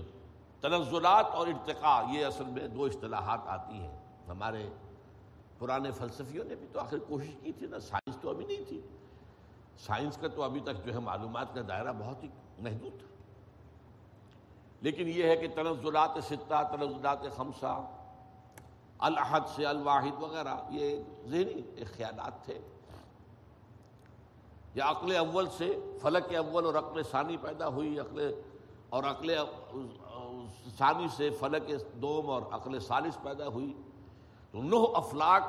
[0.61, 4.69] تنزلات اور ارتقاء، یہ اصل میں دو اصطلاحات آتی ہیں۔ ہمارے
[5.63, 8.81] پرانے فلسفیوں نے بھی تو آخر کوشش کی تھی نا۔ سائنس تو ابھی نہیں تھی۔
[9.77, 12.27] سائنس کا تو ابھی تک جو ہے معلومات کا دائرہ بہت ہی
[12.59, 13.07] محدود تھا۔
[14.81, 17.85] لیکن یہ ہے کہ تنزلات ستہ تنزلات خمسہ
[18.99, 20.97] الحد سے الواحد وغیرہ، یہ
[21.27, 22.59] ذہنی خیالات تھے۔
[24.75, 28.41] یا عقل اول سے فلک اول اور عقل ثانی پیدا ہوئی۔ عقل
[28.89, 29.35] اور عقل
[30.77, 31.71] ثانی سے فلک
[32.01, 33.73] دوم اور عقل ثالث پیدا ہوئی۔
[34.53, 35.43] نو افلاق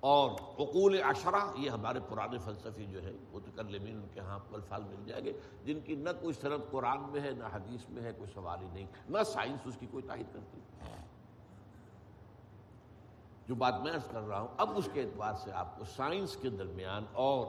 [0.00, 4.38] اور عقول اشرا یہ ہمارے پرانے فلسفی جو ہے وہ تو کر ان کے ہاں
[4.52, 5.32] الفاظ مل جائے گے،
[5.64, 8.68] جن کی نہ کوئی صنعت قرآن میں ہے، نہ حدیث میں ہے، کوئی سوال ہی
[8.72, 10.60] نہیں، نہ سائنس اس کی کوئی تائید کرتی۔
[13.48, 16.36] جو بات میں عرض کر رہا ہوں، اب اس کے اعتبار سے آپ کو سائنس
[16.36, 17.46] کے درمیان اور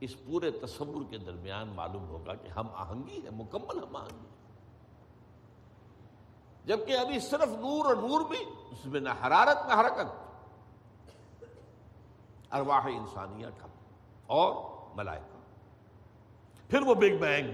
[0.00, 4.26] اس پورے تصور کے درمیان معلوم ہوگا کہ ہم آہنگی ہے مکمل ہم آہنگی
[6.68, 8.38] جبکہ ابھی صرف نور اور نور بھی
[8.70, 10.08] اس میں نہ حرارت نہ حرکت،
[12.50, 13.66] ارواح انسانیہ کا
[14.26, 14.52] اور
[14.96, 15.38] ملائکہ۔
[16.70, 17.50] پھر وہ بگ بینگ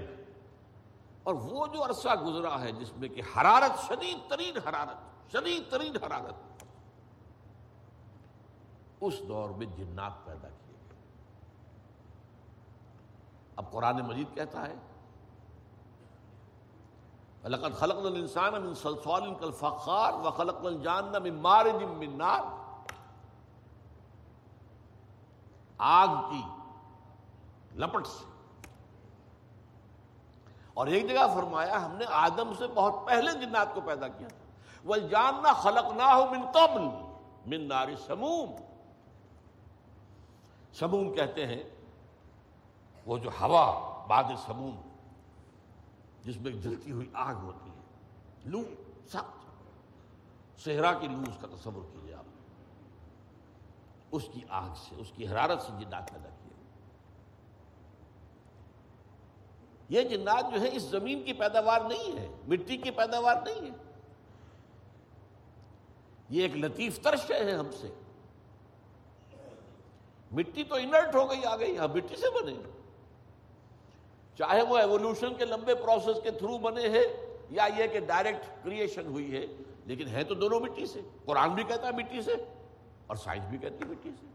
[1.23, 5.97] اور وہ جو عرصہ گزرا ہے جس میں کہ حرارت، شدید ترین حرارت، شدید ترین
[5.97, 6.65] حرارت،
[9.01, 11.01] اس دور میں جنات پیدا کیے گئے۔
[13.57, 14.75] اب قرآن مجید کہتا ہے
[17.45, 22.43] لقت خلق الانسان من صلصال کالفخار وخلق الجان من مارج من نار.
[25.79, 26.43] آگ کی
[27.81, 28.25] لپٹ سے.
[30.75, 34.45] اور ایک جگہ فرمایا ہم نے آدم سے بہت پہلے جنات کو پیدا کیا تھا.
[34.85, 36.89] وہ جاننا خلق نہ ہو من قبل
[37.51, 38.55] من ناری سموم.
[40.79, 41.63] سموم کہتے ہیں
[43.07, 43.67] وہ جو ہوا
[44.09, 44.77] باد سموم
[46.25, 47.83] جس میں جلتی ہوئی آگ ہوتی ہے۔
[48.45, 48.63] لو،
[49.09, 49.45] سخت۔
[50.61, 52.25] صحرا کی لو، اس کا تصور کیجیے آپ۔
[54.11, 56.55] اس کی آگ سے، اس کی حرارت سے جنات پیدا کیے۔
[59.89, 63.77] یہ جنات جو ہے اس زمین کی پیداوار نہیں ہے، مٹی کی پیداوار نہیں ہے۔
[66.31, 67.95] یہ ایک لطیف ترش ہے ہم سے۔
[70.33, 72.84] مٹی تو انرٹ ہو گئی، آ گئی ہاں مٹی سے بنے۔
[74.39, 77.05] چاہے وہ ایوولوشن کے لمبے پروسیس کے تھرو بنے ہیں
[77.51, 79.47] یا یہ کہ ڈائریکٹ کریشن ہوئی ہے،
[79.87, 82.35] لیکن ہے تو دونوں مٹی سے۔ قرآن بھی کہتا ہے مٹی سے
[83.07, 84.27] اور سائنس بھی کہتی مٹی سے۔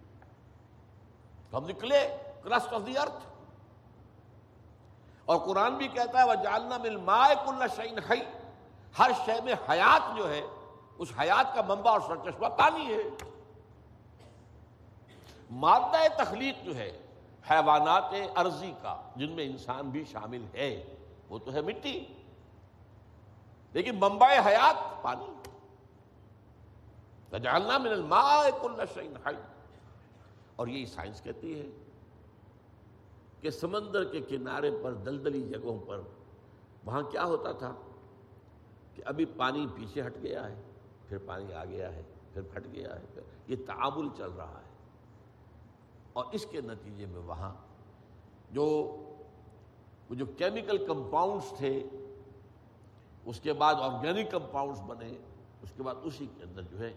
[1.53, 1.99] ہم نکلے
[2.43, 3.27] کرسٹ آف دی ارتھ
[5.25, 8.21] اور قرآن بھی کہتا ہے وہ جالنا مل مائے کل شعین ہئی
[8.99, 10.41] ہر شے میں حیات جو ہے،
[10.97, 13.03] اس حیات کا منبع اور سرچشمہ پانی ہے۔
[15.49, 16.91] مادہ تخلیق جو ہے
[17.49, 20.95] حیوانات ارضی کا، جن میں انسان بھی شامل ہے،
[21.29, 22.05] وہ تو ہے مٹی۔
[23.73, 25.25] لیکن منبع حیات، پانی۔
[27.43, 29.35] جاننا من الماء کل شعین حی
[30.55, 31.65] اور یہی سائنس کہتی ہے
[33.41, 36.01] کہ سمندر کے کنارے پر، دلدلی جگہوں پر،
[36.85, 37.75] وہاں کیا ہوتا تھا
[38.95, 40.61] کہ ابھی پانی پیچھے ہٹ گیا ہے،
[41.07, 42.01] پھر پانی آ گیا ہے،
[42.33, 44.68] پھر پھٹ گیا ہے یہ تعامل چل رہا ہے۔
[46.19, 47.53] اور اس کے نتیجے میں وہاں
[48.51, 48.95] جو
[50.09, 51.83] جو کیمیکل کمپاؤنڈس تھے،
[53.25, 55.13] اس کے بعد آرگینک کمپاؤنڈس بنے،
[55.61, 56.93] اس کے بعد اسی کے اندر جو ہے،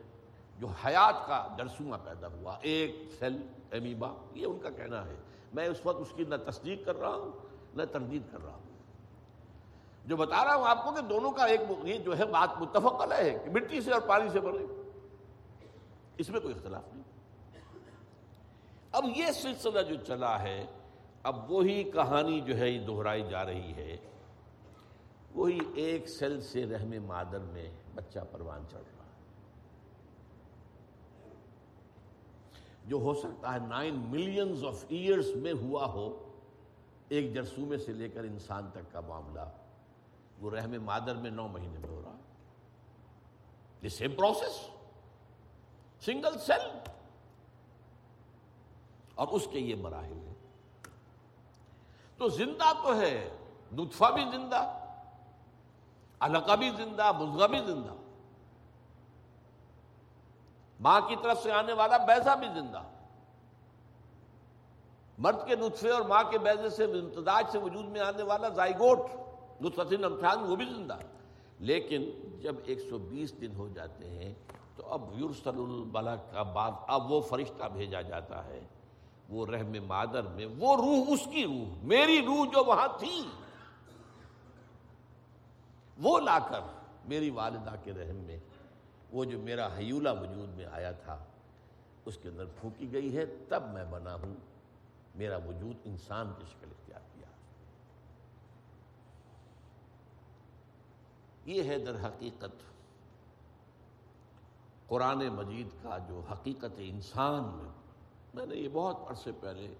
[0.58, 5.14] جو حیات کا جرسواں پیدا ہوا، ایک سیل ایمیبا، یہ ان کا کہنا ہے۔
[5.54, 7.32] میں اس وقت اس کی نہ تصدیق کر رہا ہوں،
[7.74, 8.62] نہ تردید کر رہا ہوں۔
[10.06, 13.02] جو بتا رہا ہوں آپ کو کہ دونوں کا ایک یہ جو ہے بات متفق
[13.02, 14.82] علیہ ہے کہ مٹی سے اور پانی سے بنے۔
[16.18, 17.11] اس میں کوئی اختلاف نہیں۔
[18.92, 20.66] اب یہ سلسلہ جو چلا ہے،
[21.22, 23.96] اب وہی کہانی جو ہے، یہ دہرائی جا رہی ہے۔
[25.34, 29.04] وہی ایک سیل سے رحم مادر میں بچہ پروان چڑھ رہا
[32.84, 36.28] جو ہو سکتا ہے نائن ملینز آف ایئرس میں ہوا ہو،
[37.08, 39.40] ایک جرسومے سے لے کر انسان تک کا معاملہ۔
[40.40, 42.16] وہ رحم مادر میں نو مہینے میں ہو رہا
[43.82, 44.70] یہ سیم پروسیس
[46.04, 46.70] سنگل سیل
[49.14, 50.34] اور اس کے یہ مراحل ہیں۔
[52.16, 53.36] تو زندہ تو ہے،
[53.72, 54.78] نطفہ بھی زندہ،
[56.20, 57.94] علقہ بھی زندہ مزغہ بھی زندہ۔
[60.80, 62.82] ماں کی طرف سے آنے والا بیزا بھی زندہ۔
[65.18, 68.98] مرد کے نطفے اور ماں کے بیزے سے امتداج سے وجود میں آنے والا زائگوٹ
[69.60, 70.96] نطفت امتحان، وہ بھی زندہ۔
[71.58, 72.10] لیکن
[72.40, 74.34] جب ایک سو بیس دن ہو جاتے ہیں
[74.76, 78.64] تو اب یورسل البلا کا بعد اب وہ فرشتہ بھیجا جاتا ہے۔
[79.28, 83.28] وہ رحم مادر میں، وہ روح اس کی روح، میری روح جو وہاں تھی،
[85.98, 86.60] وہ لا کر
[87.04, 88.38] میری والدہ کے رحم میں،
[89.12, 91.24] وہ جو میرا حیولہ وجود میں آیا تھا،
[92.04, 94.34] اس کے اندر پھونکی گئی ہے، تب میں بنا ہوں،
[95.14, 97.26] میرا وجود انسان کی شکل اختیار کیا۔
[101.44, 102.62] یہ ہے در حقیقت
[104.86, 107.81] قرآن مجید کا جو حقیقت انسان میں
[108.34, 109.74] میں نے یہ بہت عرصے پہلے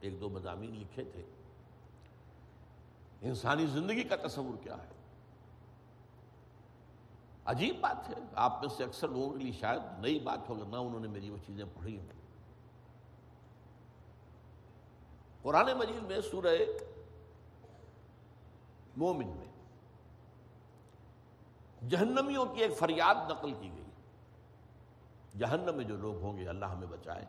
[0.00, 1.22] ایک دو مضامین لکھے تھے۔
[3.20, 4.88] انسانی زندگی کا تصور کیا ہے؟
[7.44, 10.76] عجیب بات ہے۔ آپ میں سے اکثر لوگوں کے لیے شاید نئی بات ہوگا نہ
[10.76, 12.06] انہوں نے میری وہ چیزیں پڑھی ہوں۔
[15.42, 16.56] قرآن مجید میں سورہ
[18.96, 19.46] مومن میں
[21.88, 23.84] جہنمیوں کی ایک فریاد نقل کی گئی۔
[25.38, 27.24] جہنم میں جو لوگ ہوں گے، اللہ ہمیں بچائے۔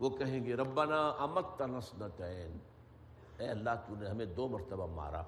[0.00, 2.58] وہ کہیں گے، ربنا امت تنسنتین
[3.38, 5.22] اے اللہ تو نے ہمیں دو مرتبہ مارا۔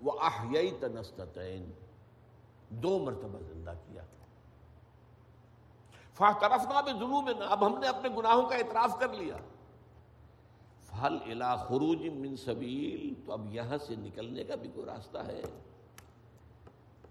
[0.00, 1.70] وہ آہیائی تنسنتین
[2.68, 4.02] دو مرتبہ زندہ کیا۔
[6.14, 9.36] فا طرف نہ جنوب میں اب ہم نے اپنے گناہوں کا اعتراف کر لیا۔
[10.86, 13.14] فل الا خروج من سبیل.
[13.26, 15.42] تو اب یہاں سے نکلنے کا بھی کوئی راستہ ہے۔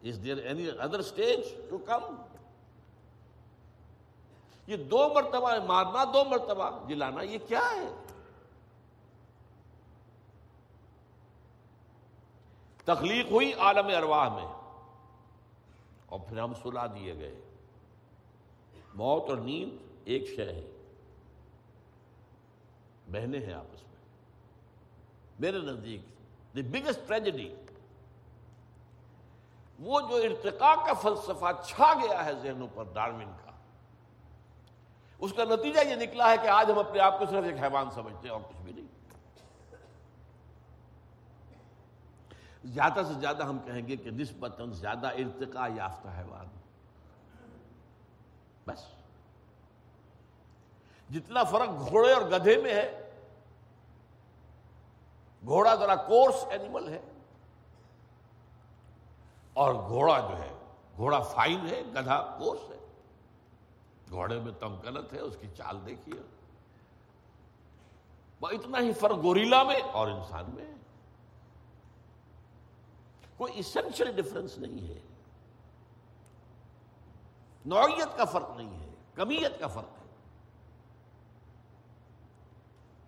[0.03, 1.39] Is there any other stage
[1.69, 2.15] to come
[4.67, 7.87] یہ دو مرتبہ مارنا دو مرتبہ۔ جی جلانا یہ کیا ہے؟
[12.85, 14.47] تخلیق ہوئی عالم ارواح میں،
[16.05, 17.35] اور پھر ہم سلا دیے گئے۔
[18.93, 20.65] موت اور نیند ایک شے ہے۔
[23.11, 24.01] بہنے ہیں آپس میں۔
[25.39, 26.01] میرے نزدیک،
[26.55, 27.55] دی بگیسٹ ٹریجڈی۔
[29.79, 33.42] وہ جو ارتقاء کا فلسفہ چھا گیا ہے ذہنوں پر ڈارمن کا۔
[35.23, 37.91] اس کا نتیجہ یہ نکلا ہے کہ آج ہم اپنے آپ کو صرف ایک حیوان
[37.91, 38.87] سمجھتے ہیں اور کچھ بھی نہیں۔
[42.63, 46.47] زیادہ سے زیادہ ہم کہیں گے کہ نسبتاً زیادہ ارتقاء یافتہ حیوان۔
[48.67, 48.85] بس۔
[51.09, 53.11] جتنا فرق گھوڑے اور گدھے میں ہے،
[55.45, 57.01] گھوڑا ذرا کورس اینیمل ہے،
[59.53, 60.53] اور گھوڑا جو ہے،
[60.95, 62.82] گھوڑا فائن ہے، گدھا کورس ہے۔
[64.13, 66.21] گھوڑے میں تمکنت ہے، اس کی چال دیکھیے۔
[68.41, 70.75] وہ اتنا ہی فرق گوریلا میں اور انسان میں۔
[73.37, 74.99] کوئی اسینشل ڈفرنس نہیں ہے۔
[77.65, 80.03] نوعیت کا فرق نہیں ہے، کمیت کا فرق ہے۔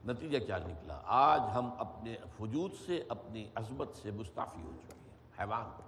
[0.06, 5.40] نتیجہ کیا نکلا؟ آج ہم اپنے وجود سے، اپنی عظمت سے مستعفی ہو چکے ہیں،
[5.40, 5.82] حیوان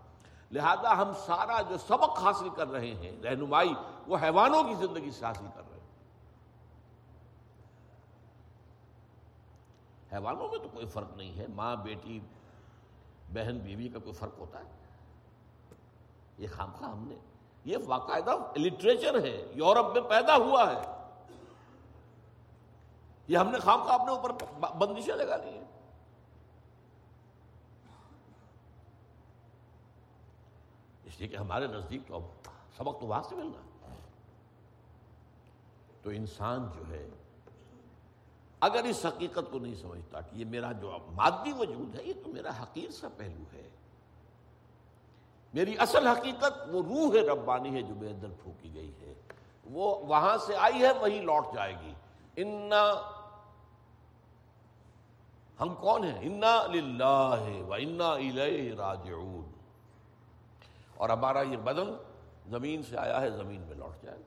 [0.52, 3.74] لہذا ہم سارا جو سبق حاصل کر رہے ہیں، رہنمائی،
[4.08, 5.88] وہ حیوانوں کی زندگی سے حاصل کر رہے ہیں۔
[10.14, 12.20] حیوانوں میں تو کوئی فرق نہیں ہے۔ ماں، بیٹی،
[13.34, 14.72] بہن، بیوی کا کوئی فرق ہوتا ہے۔
[16.38, 17.16] یہ خام خواہ ہم نے،
[17.66, 20.98] یہ باقاعدہ لٹریچر ہے۔ یورپ میں پیدا ہوا ہے۔
[23.28, 25.77] یہ ہم نے خام خواہ اپنے اوپر بندشیں لگا لی ہیں۔
[31.18, 32.22] اس لیے کہ ہمارے نزدیک تو اب
[32.78, 33.96] سبق تو وہاں سے ملنا۔
[36.02, 37.10] تو انسان جو ہے،
[38.60, 42.32] اگر اس حقیقت کو نہیں سمجھتا کہ یہ میرا جو مادی وجود ہے، یہ تو
[42.32, 43.70] میرا حقیر سا پہلو ہے۔
[45.54, 49.14] میری اصل حقیقت وہ روح ربانی ہے جو میرے اندر پھونکی گئی ہے۔
[49.66, 51.94] وہ وہاں سے آئی ہے وہی لوٹ جائے گی۔
[52.36, 52.92] انا
[55.60, 59.37] ہم کون ہیں؟ انا للہ و انا الیہ راجعون۔
[60.98, 61.90] اور ہمارا یہ بدن
[62.50, 64.18] زمین سے آیا ہے، زمین میں لوٹ جائے۔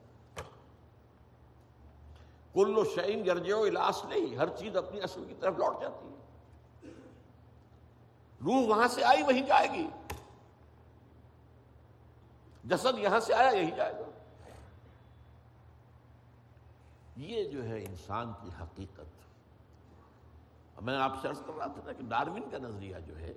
[2.53, 6.21] کل و شعین گرجے الاس نہیں ہر چیز اپنی اصل کی طرف لوٹ جاتی ہے۔
[8.45, 9.87] روح وہاں سے آئی، وہیں جائے گی۔
[12.63, 14.03] جسد یہاں سے آیا، یہی جائے گا۔
[17.15, 19.21] یہ جو ہے انسان کی حقیقت۔
[20.81, 23.33] میں آپ سے عرض کر رہا تھا کہ ڈاروین کا نظریہ جو ہے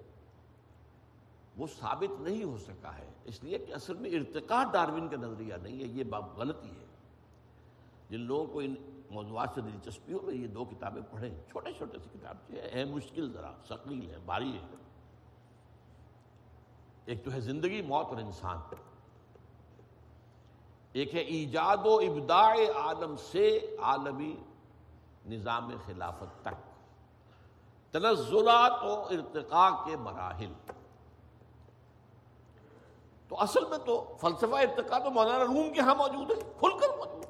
[1.56, 5.54] وہ ثابت نہیں ہو سکا ہے۔ اس لیے کہ اصل میں ارتقاء ڈاروین کا نظریہ
[5.54, 6.84] نہیں ہے، یہ بات غلطی ہے۔
[8.10, 8.74] جن لوگوں کو ان
[9.10, 12.36] موضوعات سے دلچسپی ہو میں یہ دو کتابیں پڑھیں۔ چھوٹے چھوٹے سے کتاب
[12.74, 14.66] ہے مشکل ذرا، ثقیل ہے، بھاری ہے۔
[17.04, 18.58] ایک تو ہے زندگی، موت اور انسان۔
[20.92, 24.36] ایک ہے ایجاد و ابداع عالم سے عالمی
[25.26, 26.74] نظام خلافت تک۔
[27.92, 30.52] تنزلات و ارتقاء کے مراحل۔
[33.28, 36.96] تو اصل میں تو فلسفہ ارتقا تو مولانا روم کے ہاں موجود ہے، کھل کر
[36.96, 37.24] موجود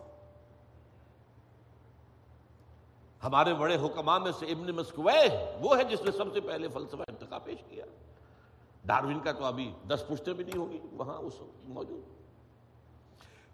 [3.25, 5.13] ہمارے بڑے حکماں میں سے ابن مسکوے
[5.61, 7.85] وہ ہے جس نے سب سے پہلے فلسفہ ارتقا پیش کیا۔
[8.85, 11.35] ڈاروین کا تو ابھی دس پشتے بھی نہیں ہوگی، وہاں اس
[11.65, 12.03] موجود۔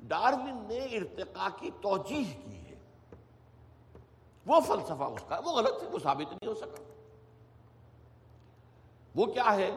[0.00, 2.74] ڈاروین نے ارتقا کی توجیح کی ہے۔
[4.46, 6.82] وہ فلسفہ اس کا، وہ غلط ہے وہ ثابت نہیں ہو سکا۔
[9.14, 9.70] وہ کیا ہے؟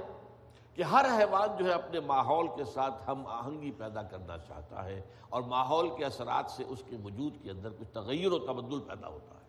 [0.75, 5.01] کہ ہر حیوان جو ہے اپنے ماحول کے ساتھ ہم آہنگی پیدا کرنا چاہتا ہے
[5.29, 9.07] اور ماحول کے اثرات سے اس کے وجود کے اندر کچھ تغیر و تبدل پیدا
[9.07, 9.43] ہوتا ہے۔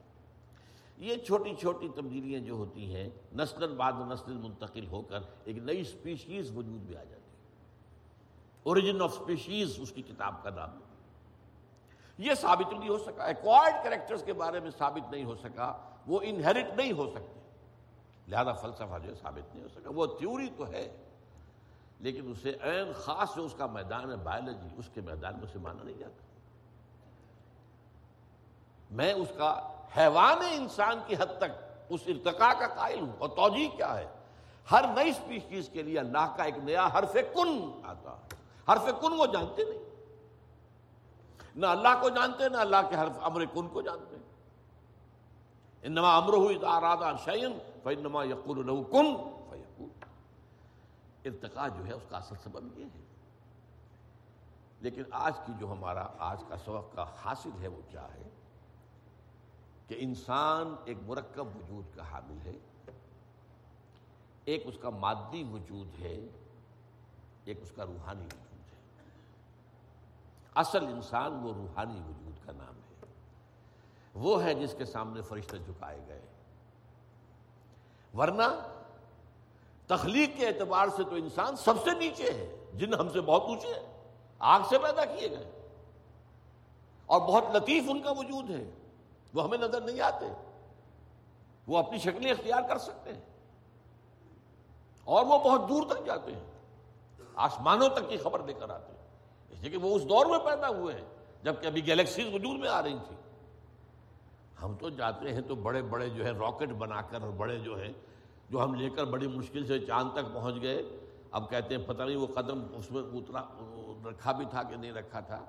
[0.99, 5.85] یہ چھوٹی چھوٹی تبدیلیاں جو ہوتی ہیں نسل بعد نسل منتقل ہو کر ایک نئی
[5.85, 7.35] سپیشیز وجود میں آ جاتی ہے۔
[8.63, 10.95] اوریجن آف سپیشیز اس کی کتاب کا نام۔ ہے
[12.19, 16.21] یہ ثابت نہیں ہو سکا ایکوائرڈ کریکٹرز کے بارے میں ثابت نہیں ہو سکا، وہ
[16.23, 17.41] انہیرٹ نہیں ہو سکتے۔
[18.29, 20.97] لہذا فلسفہ جو ہے ثابت نہیں ہو سکا، وہ تھیوری تو ہے۔
[21.99, 25.59] لیکن اسے عین خاص جو اس کا میدان ہے بایولوجی اس کے میدان میں اسے
[25.59, 26.25] مانا نہیں جاتا۔
[28.91, 33.77] میں اس کا حیوان انسان کی حد تک اس ارتقاء کا قائل ہوں۔ اور توجہ
[33.77, 34.07] کیا ہے؟
[34.71, 38.17] ہر نئی سپیشیز کے لیے اللہ کا ایک نیا حرف کن آتا
[38.73, 39.85] حرف کن وہ جانتے نہیں۔
[41.57, 44.17] نہ اللہ کو جانتے نہ اللہ کے حرف امر کن کو جانتے
[45.83, 49.35] انما امر ہوئی ارادہ شعین فنما یقول کن۔
[51.25, 53.01] ارتقا جو ہے، اس کا اصل سبب یہ ہے۔
[54.81, 58.29] لیکن آج کی جو ہمارا، آج کا سبق کا حاصل ہے، وہ کیا ہے؟
[59.87, 62.59] کہ انسان ایک مرکب وجود کا حامل ہے۔
[64.45, 66.27] ایک اس کا مادی وجود ہے،
[67.45, 69.09] ایک اس کا روحانی وجود ہے۔
[70.55, 73.07] اصل انسان وہ روحانی وجود کا نام ہے۔
[74.15, 76.23] وہ ہے جس کے سامنے فرشتے جھکائے گئے۔
[78.15, 78.43] ورنہ
[79.97, 83.69] تخلیق کے اعتبار سے تو انسان سب سے نیچے ہے، جن ہم سے بہت اونچے
[83.69, 84.03] ہیں،
[84.39, 85.69] آگ سے پیدا کیے گئے۔
[87.07, 88.71] اور بہت لطیف ان کا وجود ہے،
[89.35, 90.27] وہ ہمیں نظر نہیں آتے۔
[91.67, 93.21] وہ اپنی شکلیں اختیار کر سکتے ہیں۔
[95.05, 96.51] اور وہ بہت دور تک جاتے ہیں،
[97.35, 99.07] آسمانوں تک کی خبر لے کر آتے ہیں۔
[99.51, 101.09] اس لیے کہ وہ اس دور میں پیدا ہوئے ہیں،
[101.43, 103.17] جبکہ ابھی گیلیکسیز وجود میں آ رہی تھی
[104.63, 107.81] ہم تو جاتے ہیں تو بڑے بڑے جو ہے راکٹ بنا کر اور بڑے جو
[107.81, 107.93] ہے
[108.51, 110.83] جو ہم لے کر بڑی مشکل سے چاند تک پہنچ گئے،
[111.31, 113.43] اب کہتے ہیں پتہ نہیں وہ قدم اس میں اترا
[114.09, 115.45] رکھا بھی تھا کہ نہیں رکھا تھا۔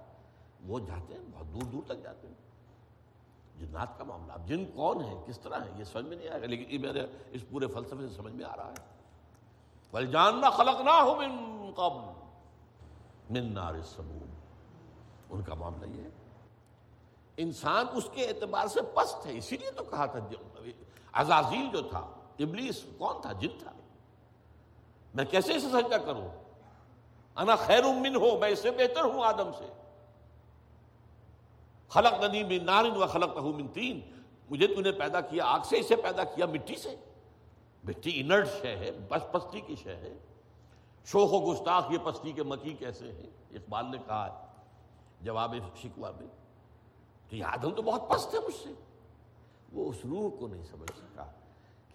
[0.67, 2.35] وہ جاتے ہیں، بہت دور دور تک جاتے ہیں۔
[3.59, 6.41] جنات کا معاملہ۔ اب جن کون ہے کس طرح ہے یہ سمجھ میں نہیں آئے
[6.41, 8.85] گا لیکن یہ میرے اس پورے فلسفے سے سمجھ میں آ رہا ہے۔
[9.91, 12.11] بل جاننا خلق نہ ہو من قبل۔
[13.29, 14.33] من نار سموم
[15.29, 16.09] ان کا معاملہ یہ ہے۔
[17.37, 20.19] انسان اس کے اعتبار سے پست ہے، اسی لیے تو کہا تھا
[21.13, 23.71] عزازیل جو تھا ابلیس، کون تھا؟ جن تھا۔
[25.13, 26.27] میں کیسے اسے سجدہ کروں؟
[27.35, 29.73] انا خیر من ہو میں اس سے بہتر ہوں آدم سے۔
[31.89, 33.99] خلق ننی من نارن و خلق من تین۔
[34.49, 36.95] مجھے تو نے پیدا کیا آگ سے، اسے پیدا کیا مٹی سے۔
[37.83, 40.17] مٹی انرٹ شے ہے، بس پستی کی شے ہے۔
[41.05, 44.45] شوخ و گستاخ، یہ پستی کے مکی کیسے ہیں؟ اقبال نے کہا
[45.21, 46.27] جواب شکوا میں۔
[47.29, 48.69] کہ آدم تو بہت پست ہے مجھ سے۔
[49.73, 51.31] وہ اس روح کو نہیں سمجھ سکا۔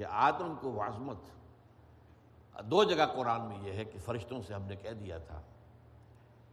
[0.00, 4.76] کہ آدم کو وازمت دو جگہ قرآن میں یہ ہے کہ فرشتوں سے ہم نے
[4.76, 5.40] کہہ دیا تھا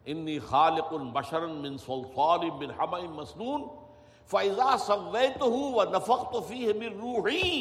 [0.06, 3.64] انی خالق البشرن من صلصال من حمع مسنون
[4.30, 7.56] فاذا سویتہ و نفخت فیہ من روحی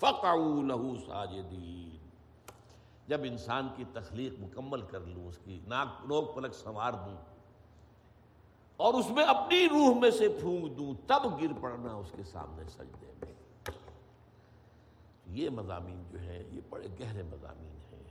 [0.00, 1.96] فقعوا له ساجدین
[3.08, 7.16] جب انسان کی تخلیق مکمل کر لوں، اس کی ناک نوک پلک سنوار دوں
[8.76, 12.64] اور اس میں اپنی روح میں سے پھونک دوں، تب گر پڑنا اس کے سامنے
[12.76, 13.36] سجدے میں۔
[15.28, 18.02] یہ مضامین جو ہے یہ بڑے گہرے مضامین ہیں۔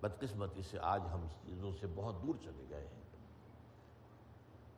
[0.00, 3.02] بدقسمتی سے آج ہم چیزوں سے بہت دور چلے گئے ہیں۔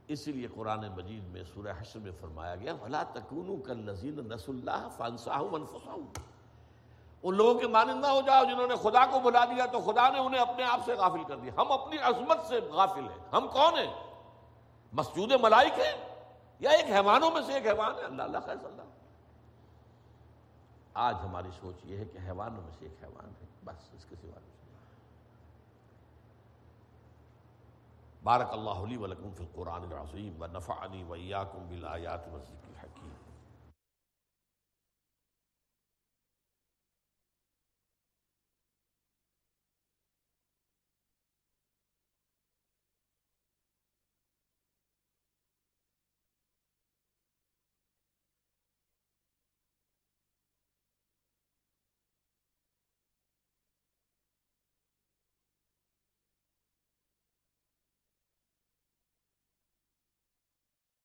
[0.08, 4.48] اسی لیے قرآن مجید میں سورہ حشر میں فرمایا گیا بھلا تکون کل نذیر نس
[4.48, 5.42] اللہ فانساہ
[7.22, 10.08] ان لوگوں کے مانند نہ ہو جاؤ جنہوں نے خدا کو بلا دیا تو خدا
[10.08, 13.48] نے انہیں اپنے آپ سے غافل کر دیا۔ ہم اپنی عظمت سے غافل ہیں۔ ہم
[13.48, 13.94] کون ہیں؟
[14.92, 16.14] مسجود ملائک ہے
[16.58, 18.82] یا ایک حیوانوں میں سے ایک حیوان ہے؟ اللہ اللہ خیر، اللہ۔
[21.07, 24.16] آج ہماری سوچ یہ ہے کہ حیوانوں میں سے ایک حیوان ہے، بس اس کے
[24.20, 24.38] سوا
[28.22, 33.12] بارک اللہ علی ولکم فی القرآن العظیم و نفعنی علی ایاکم بالآیات و مسجد حکیم۔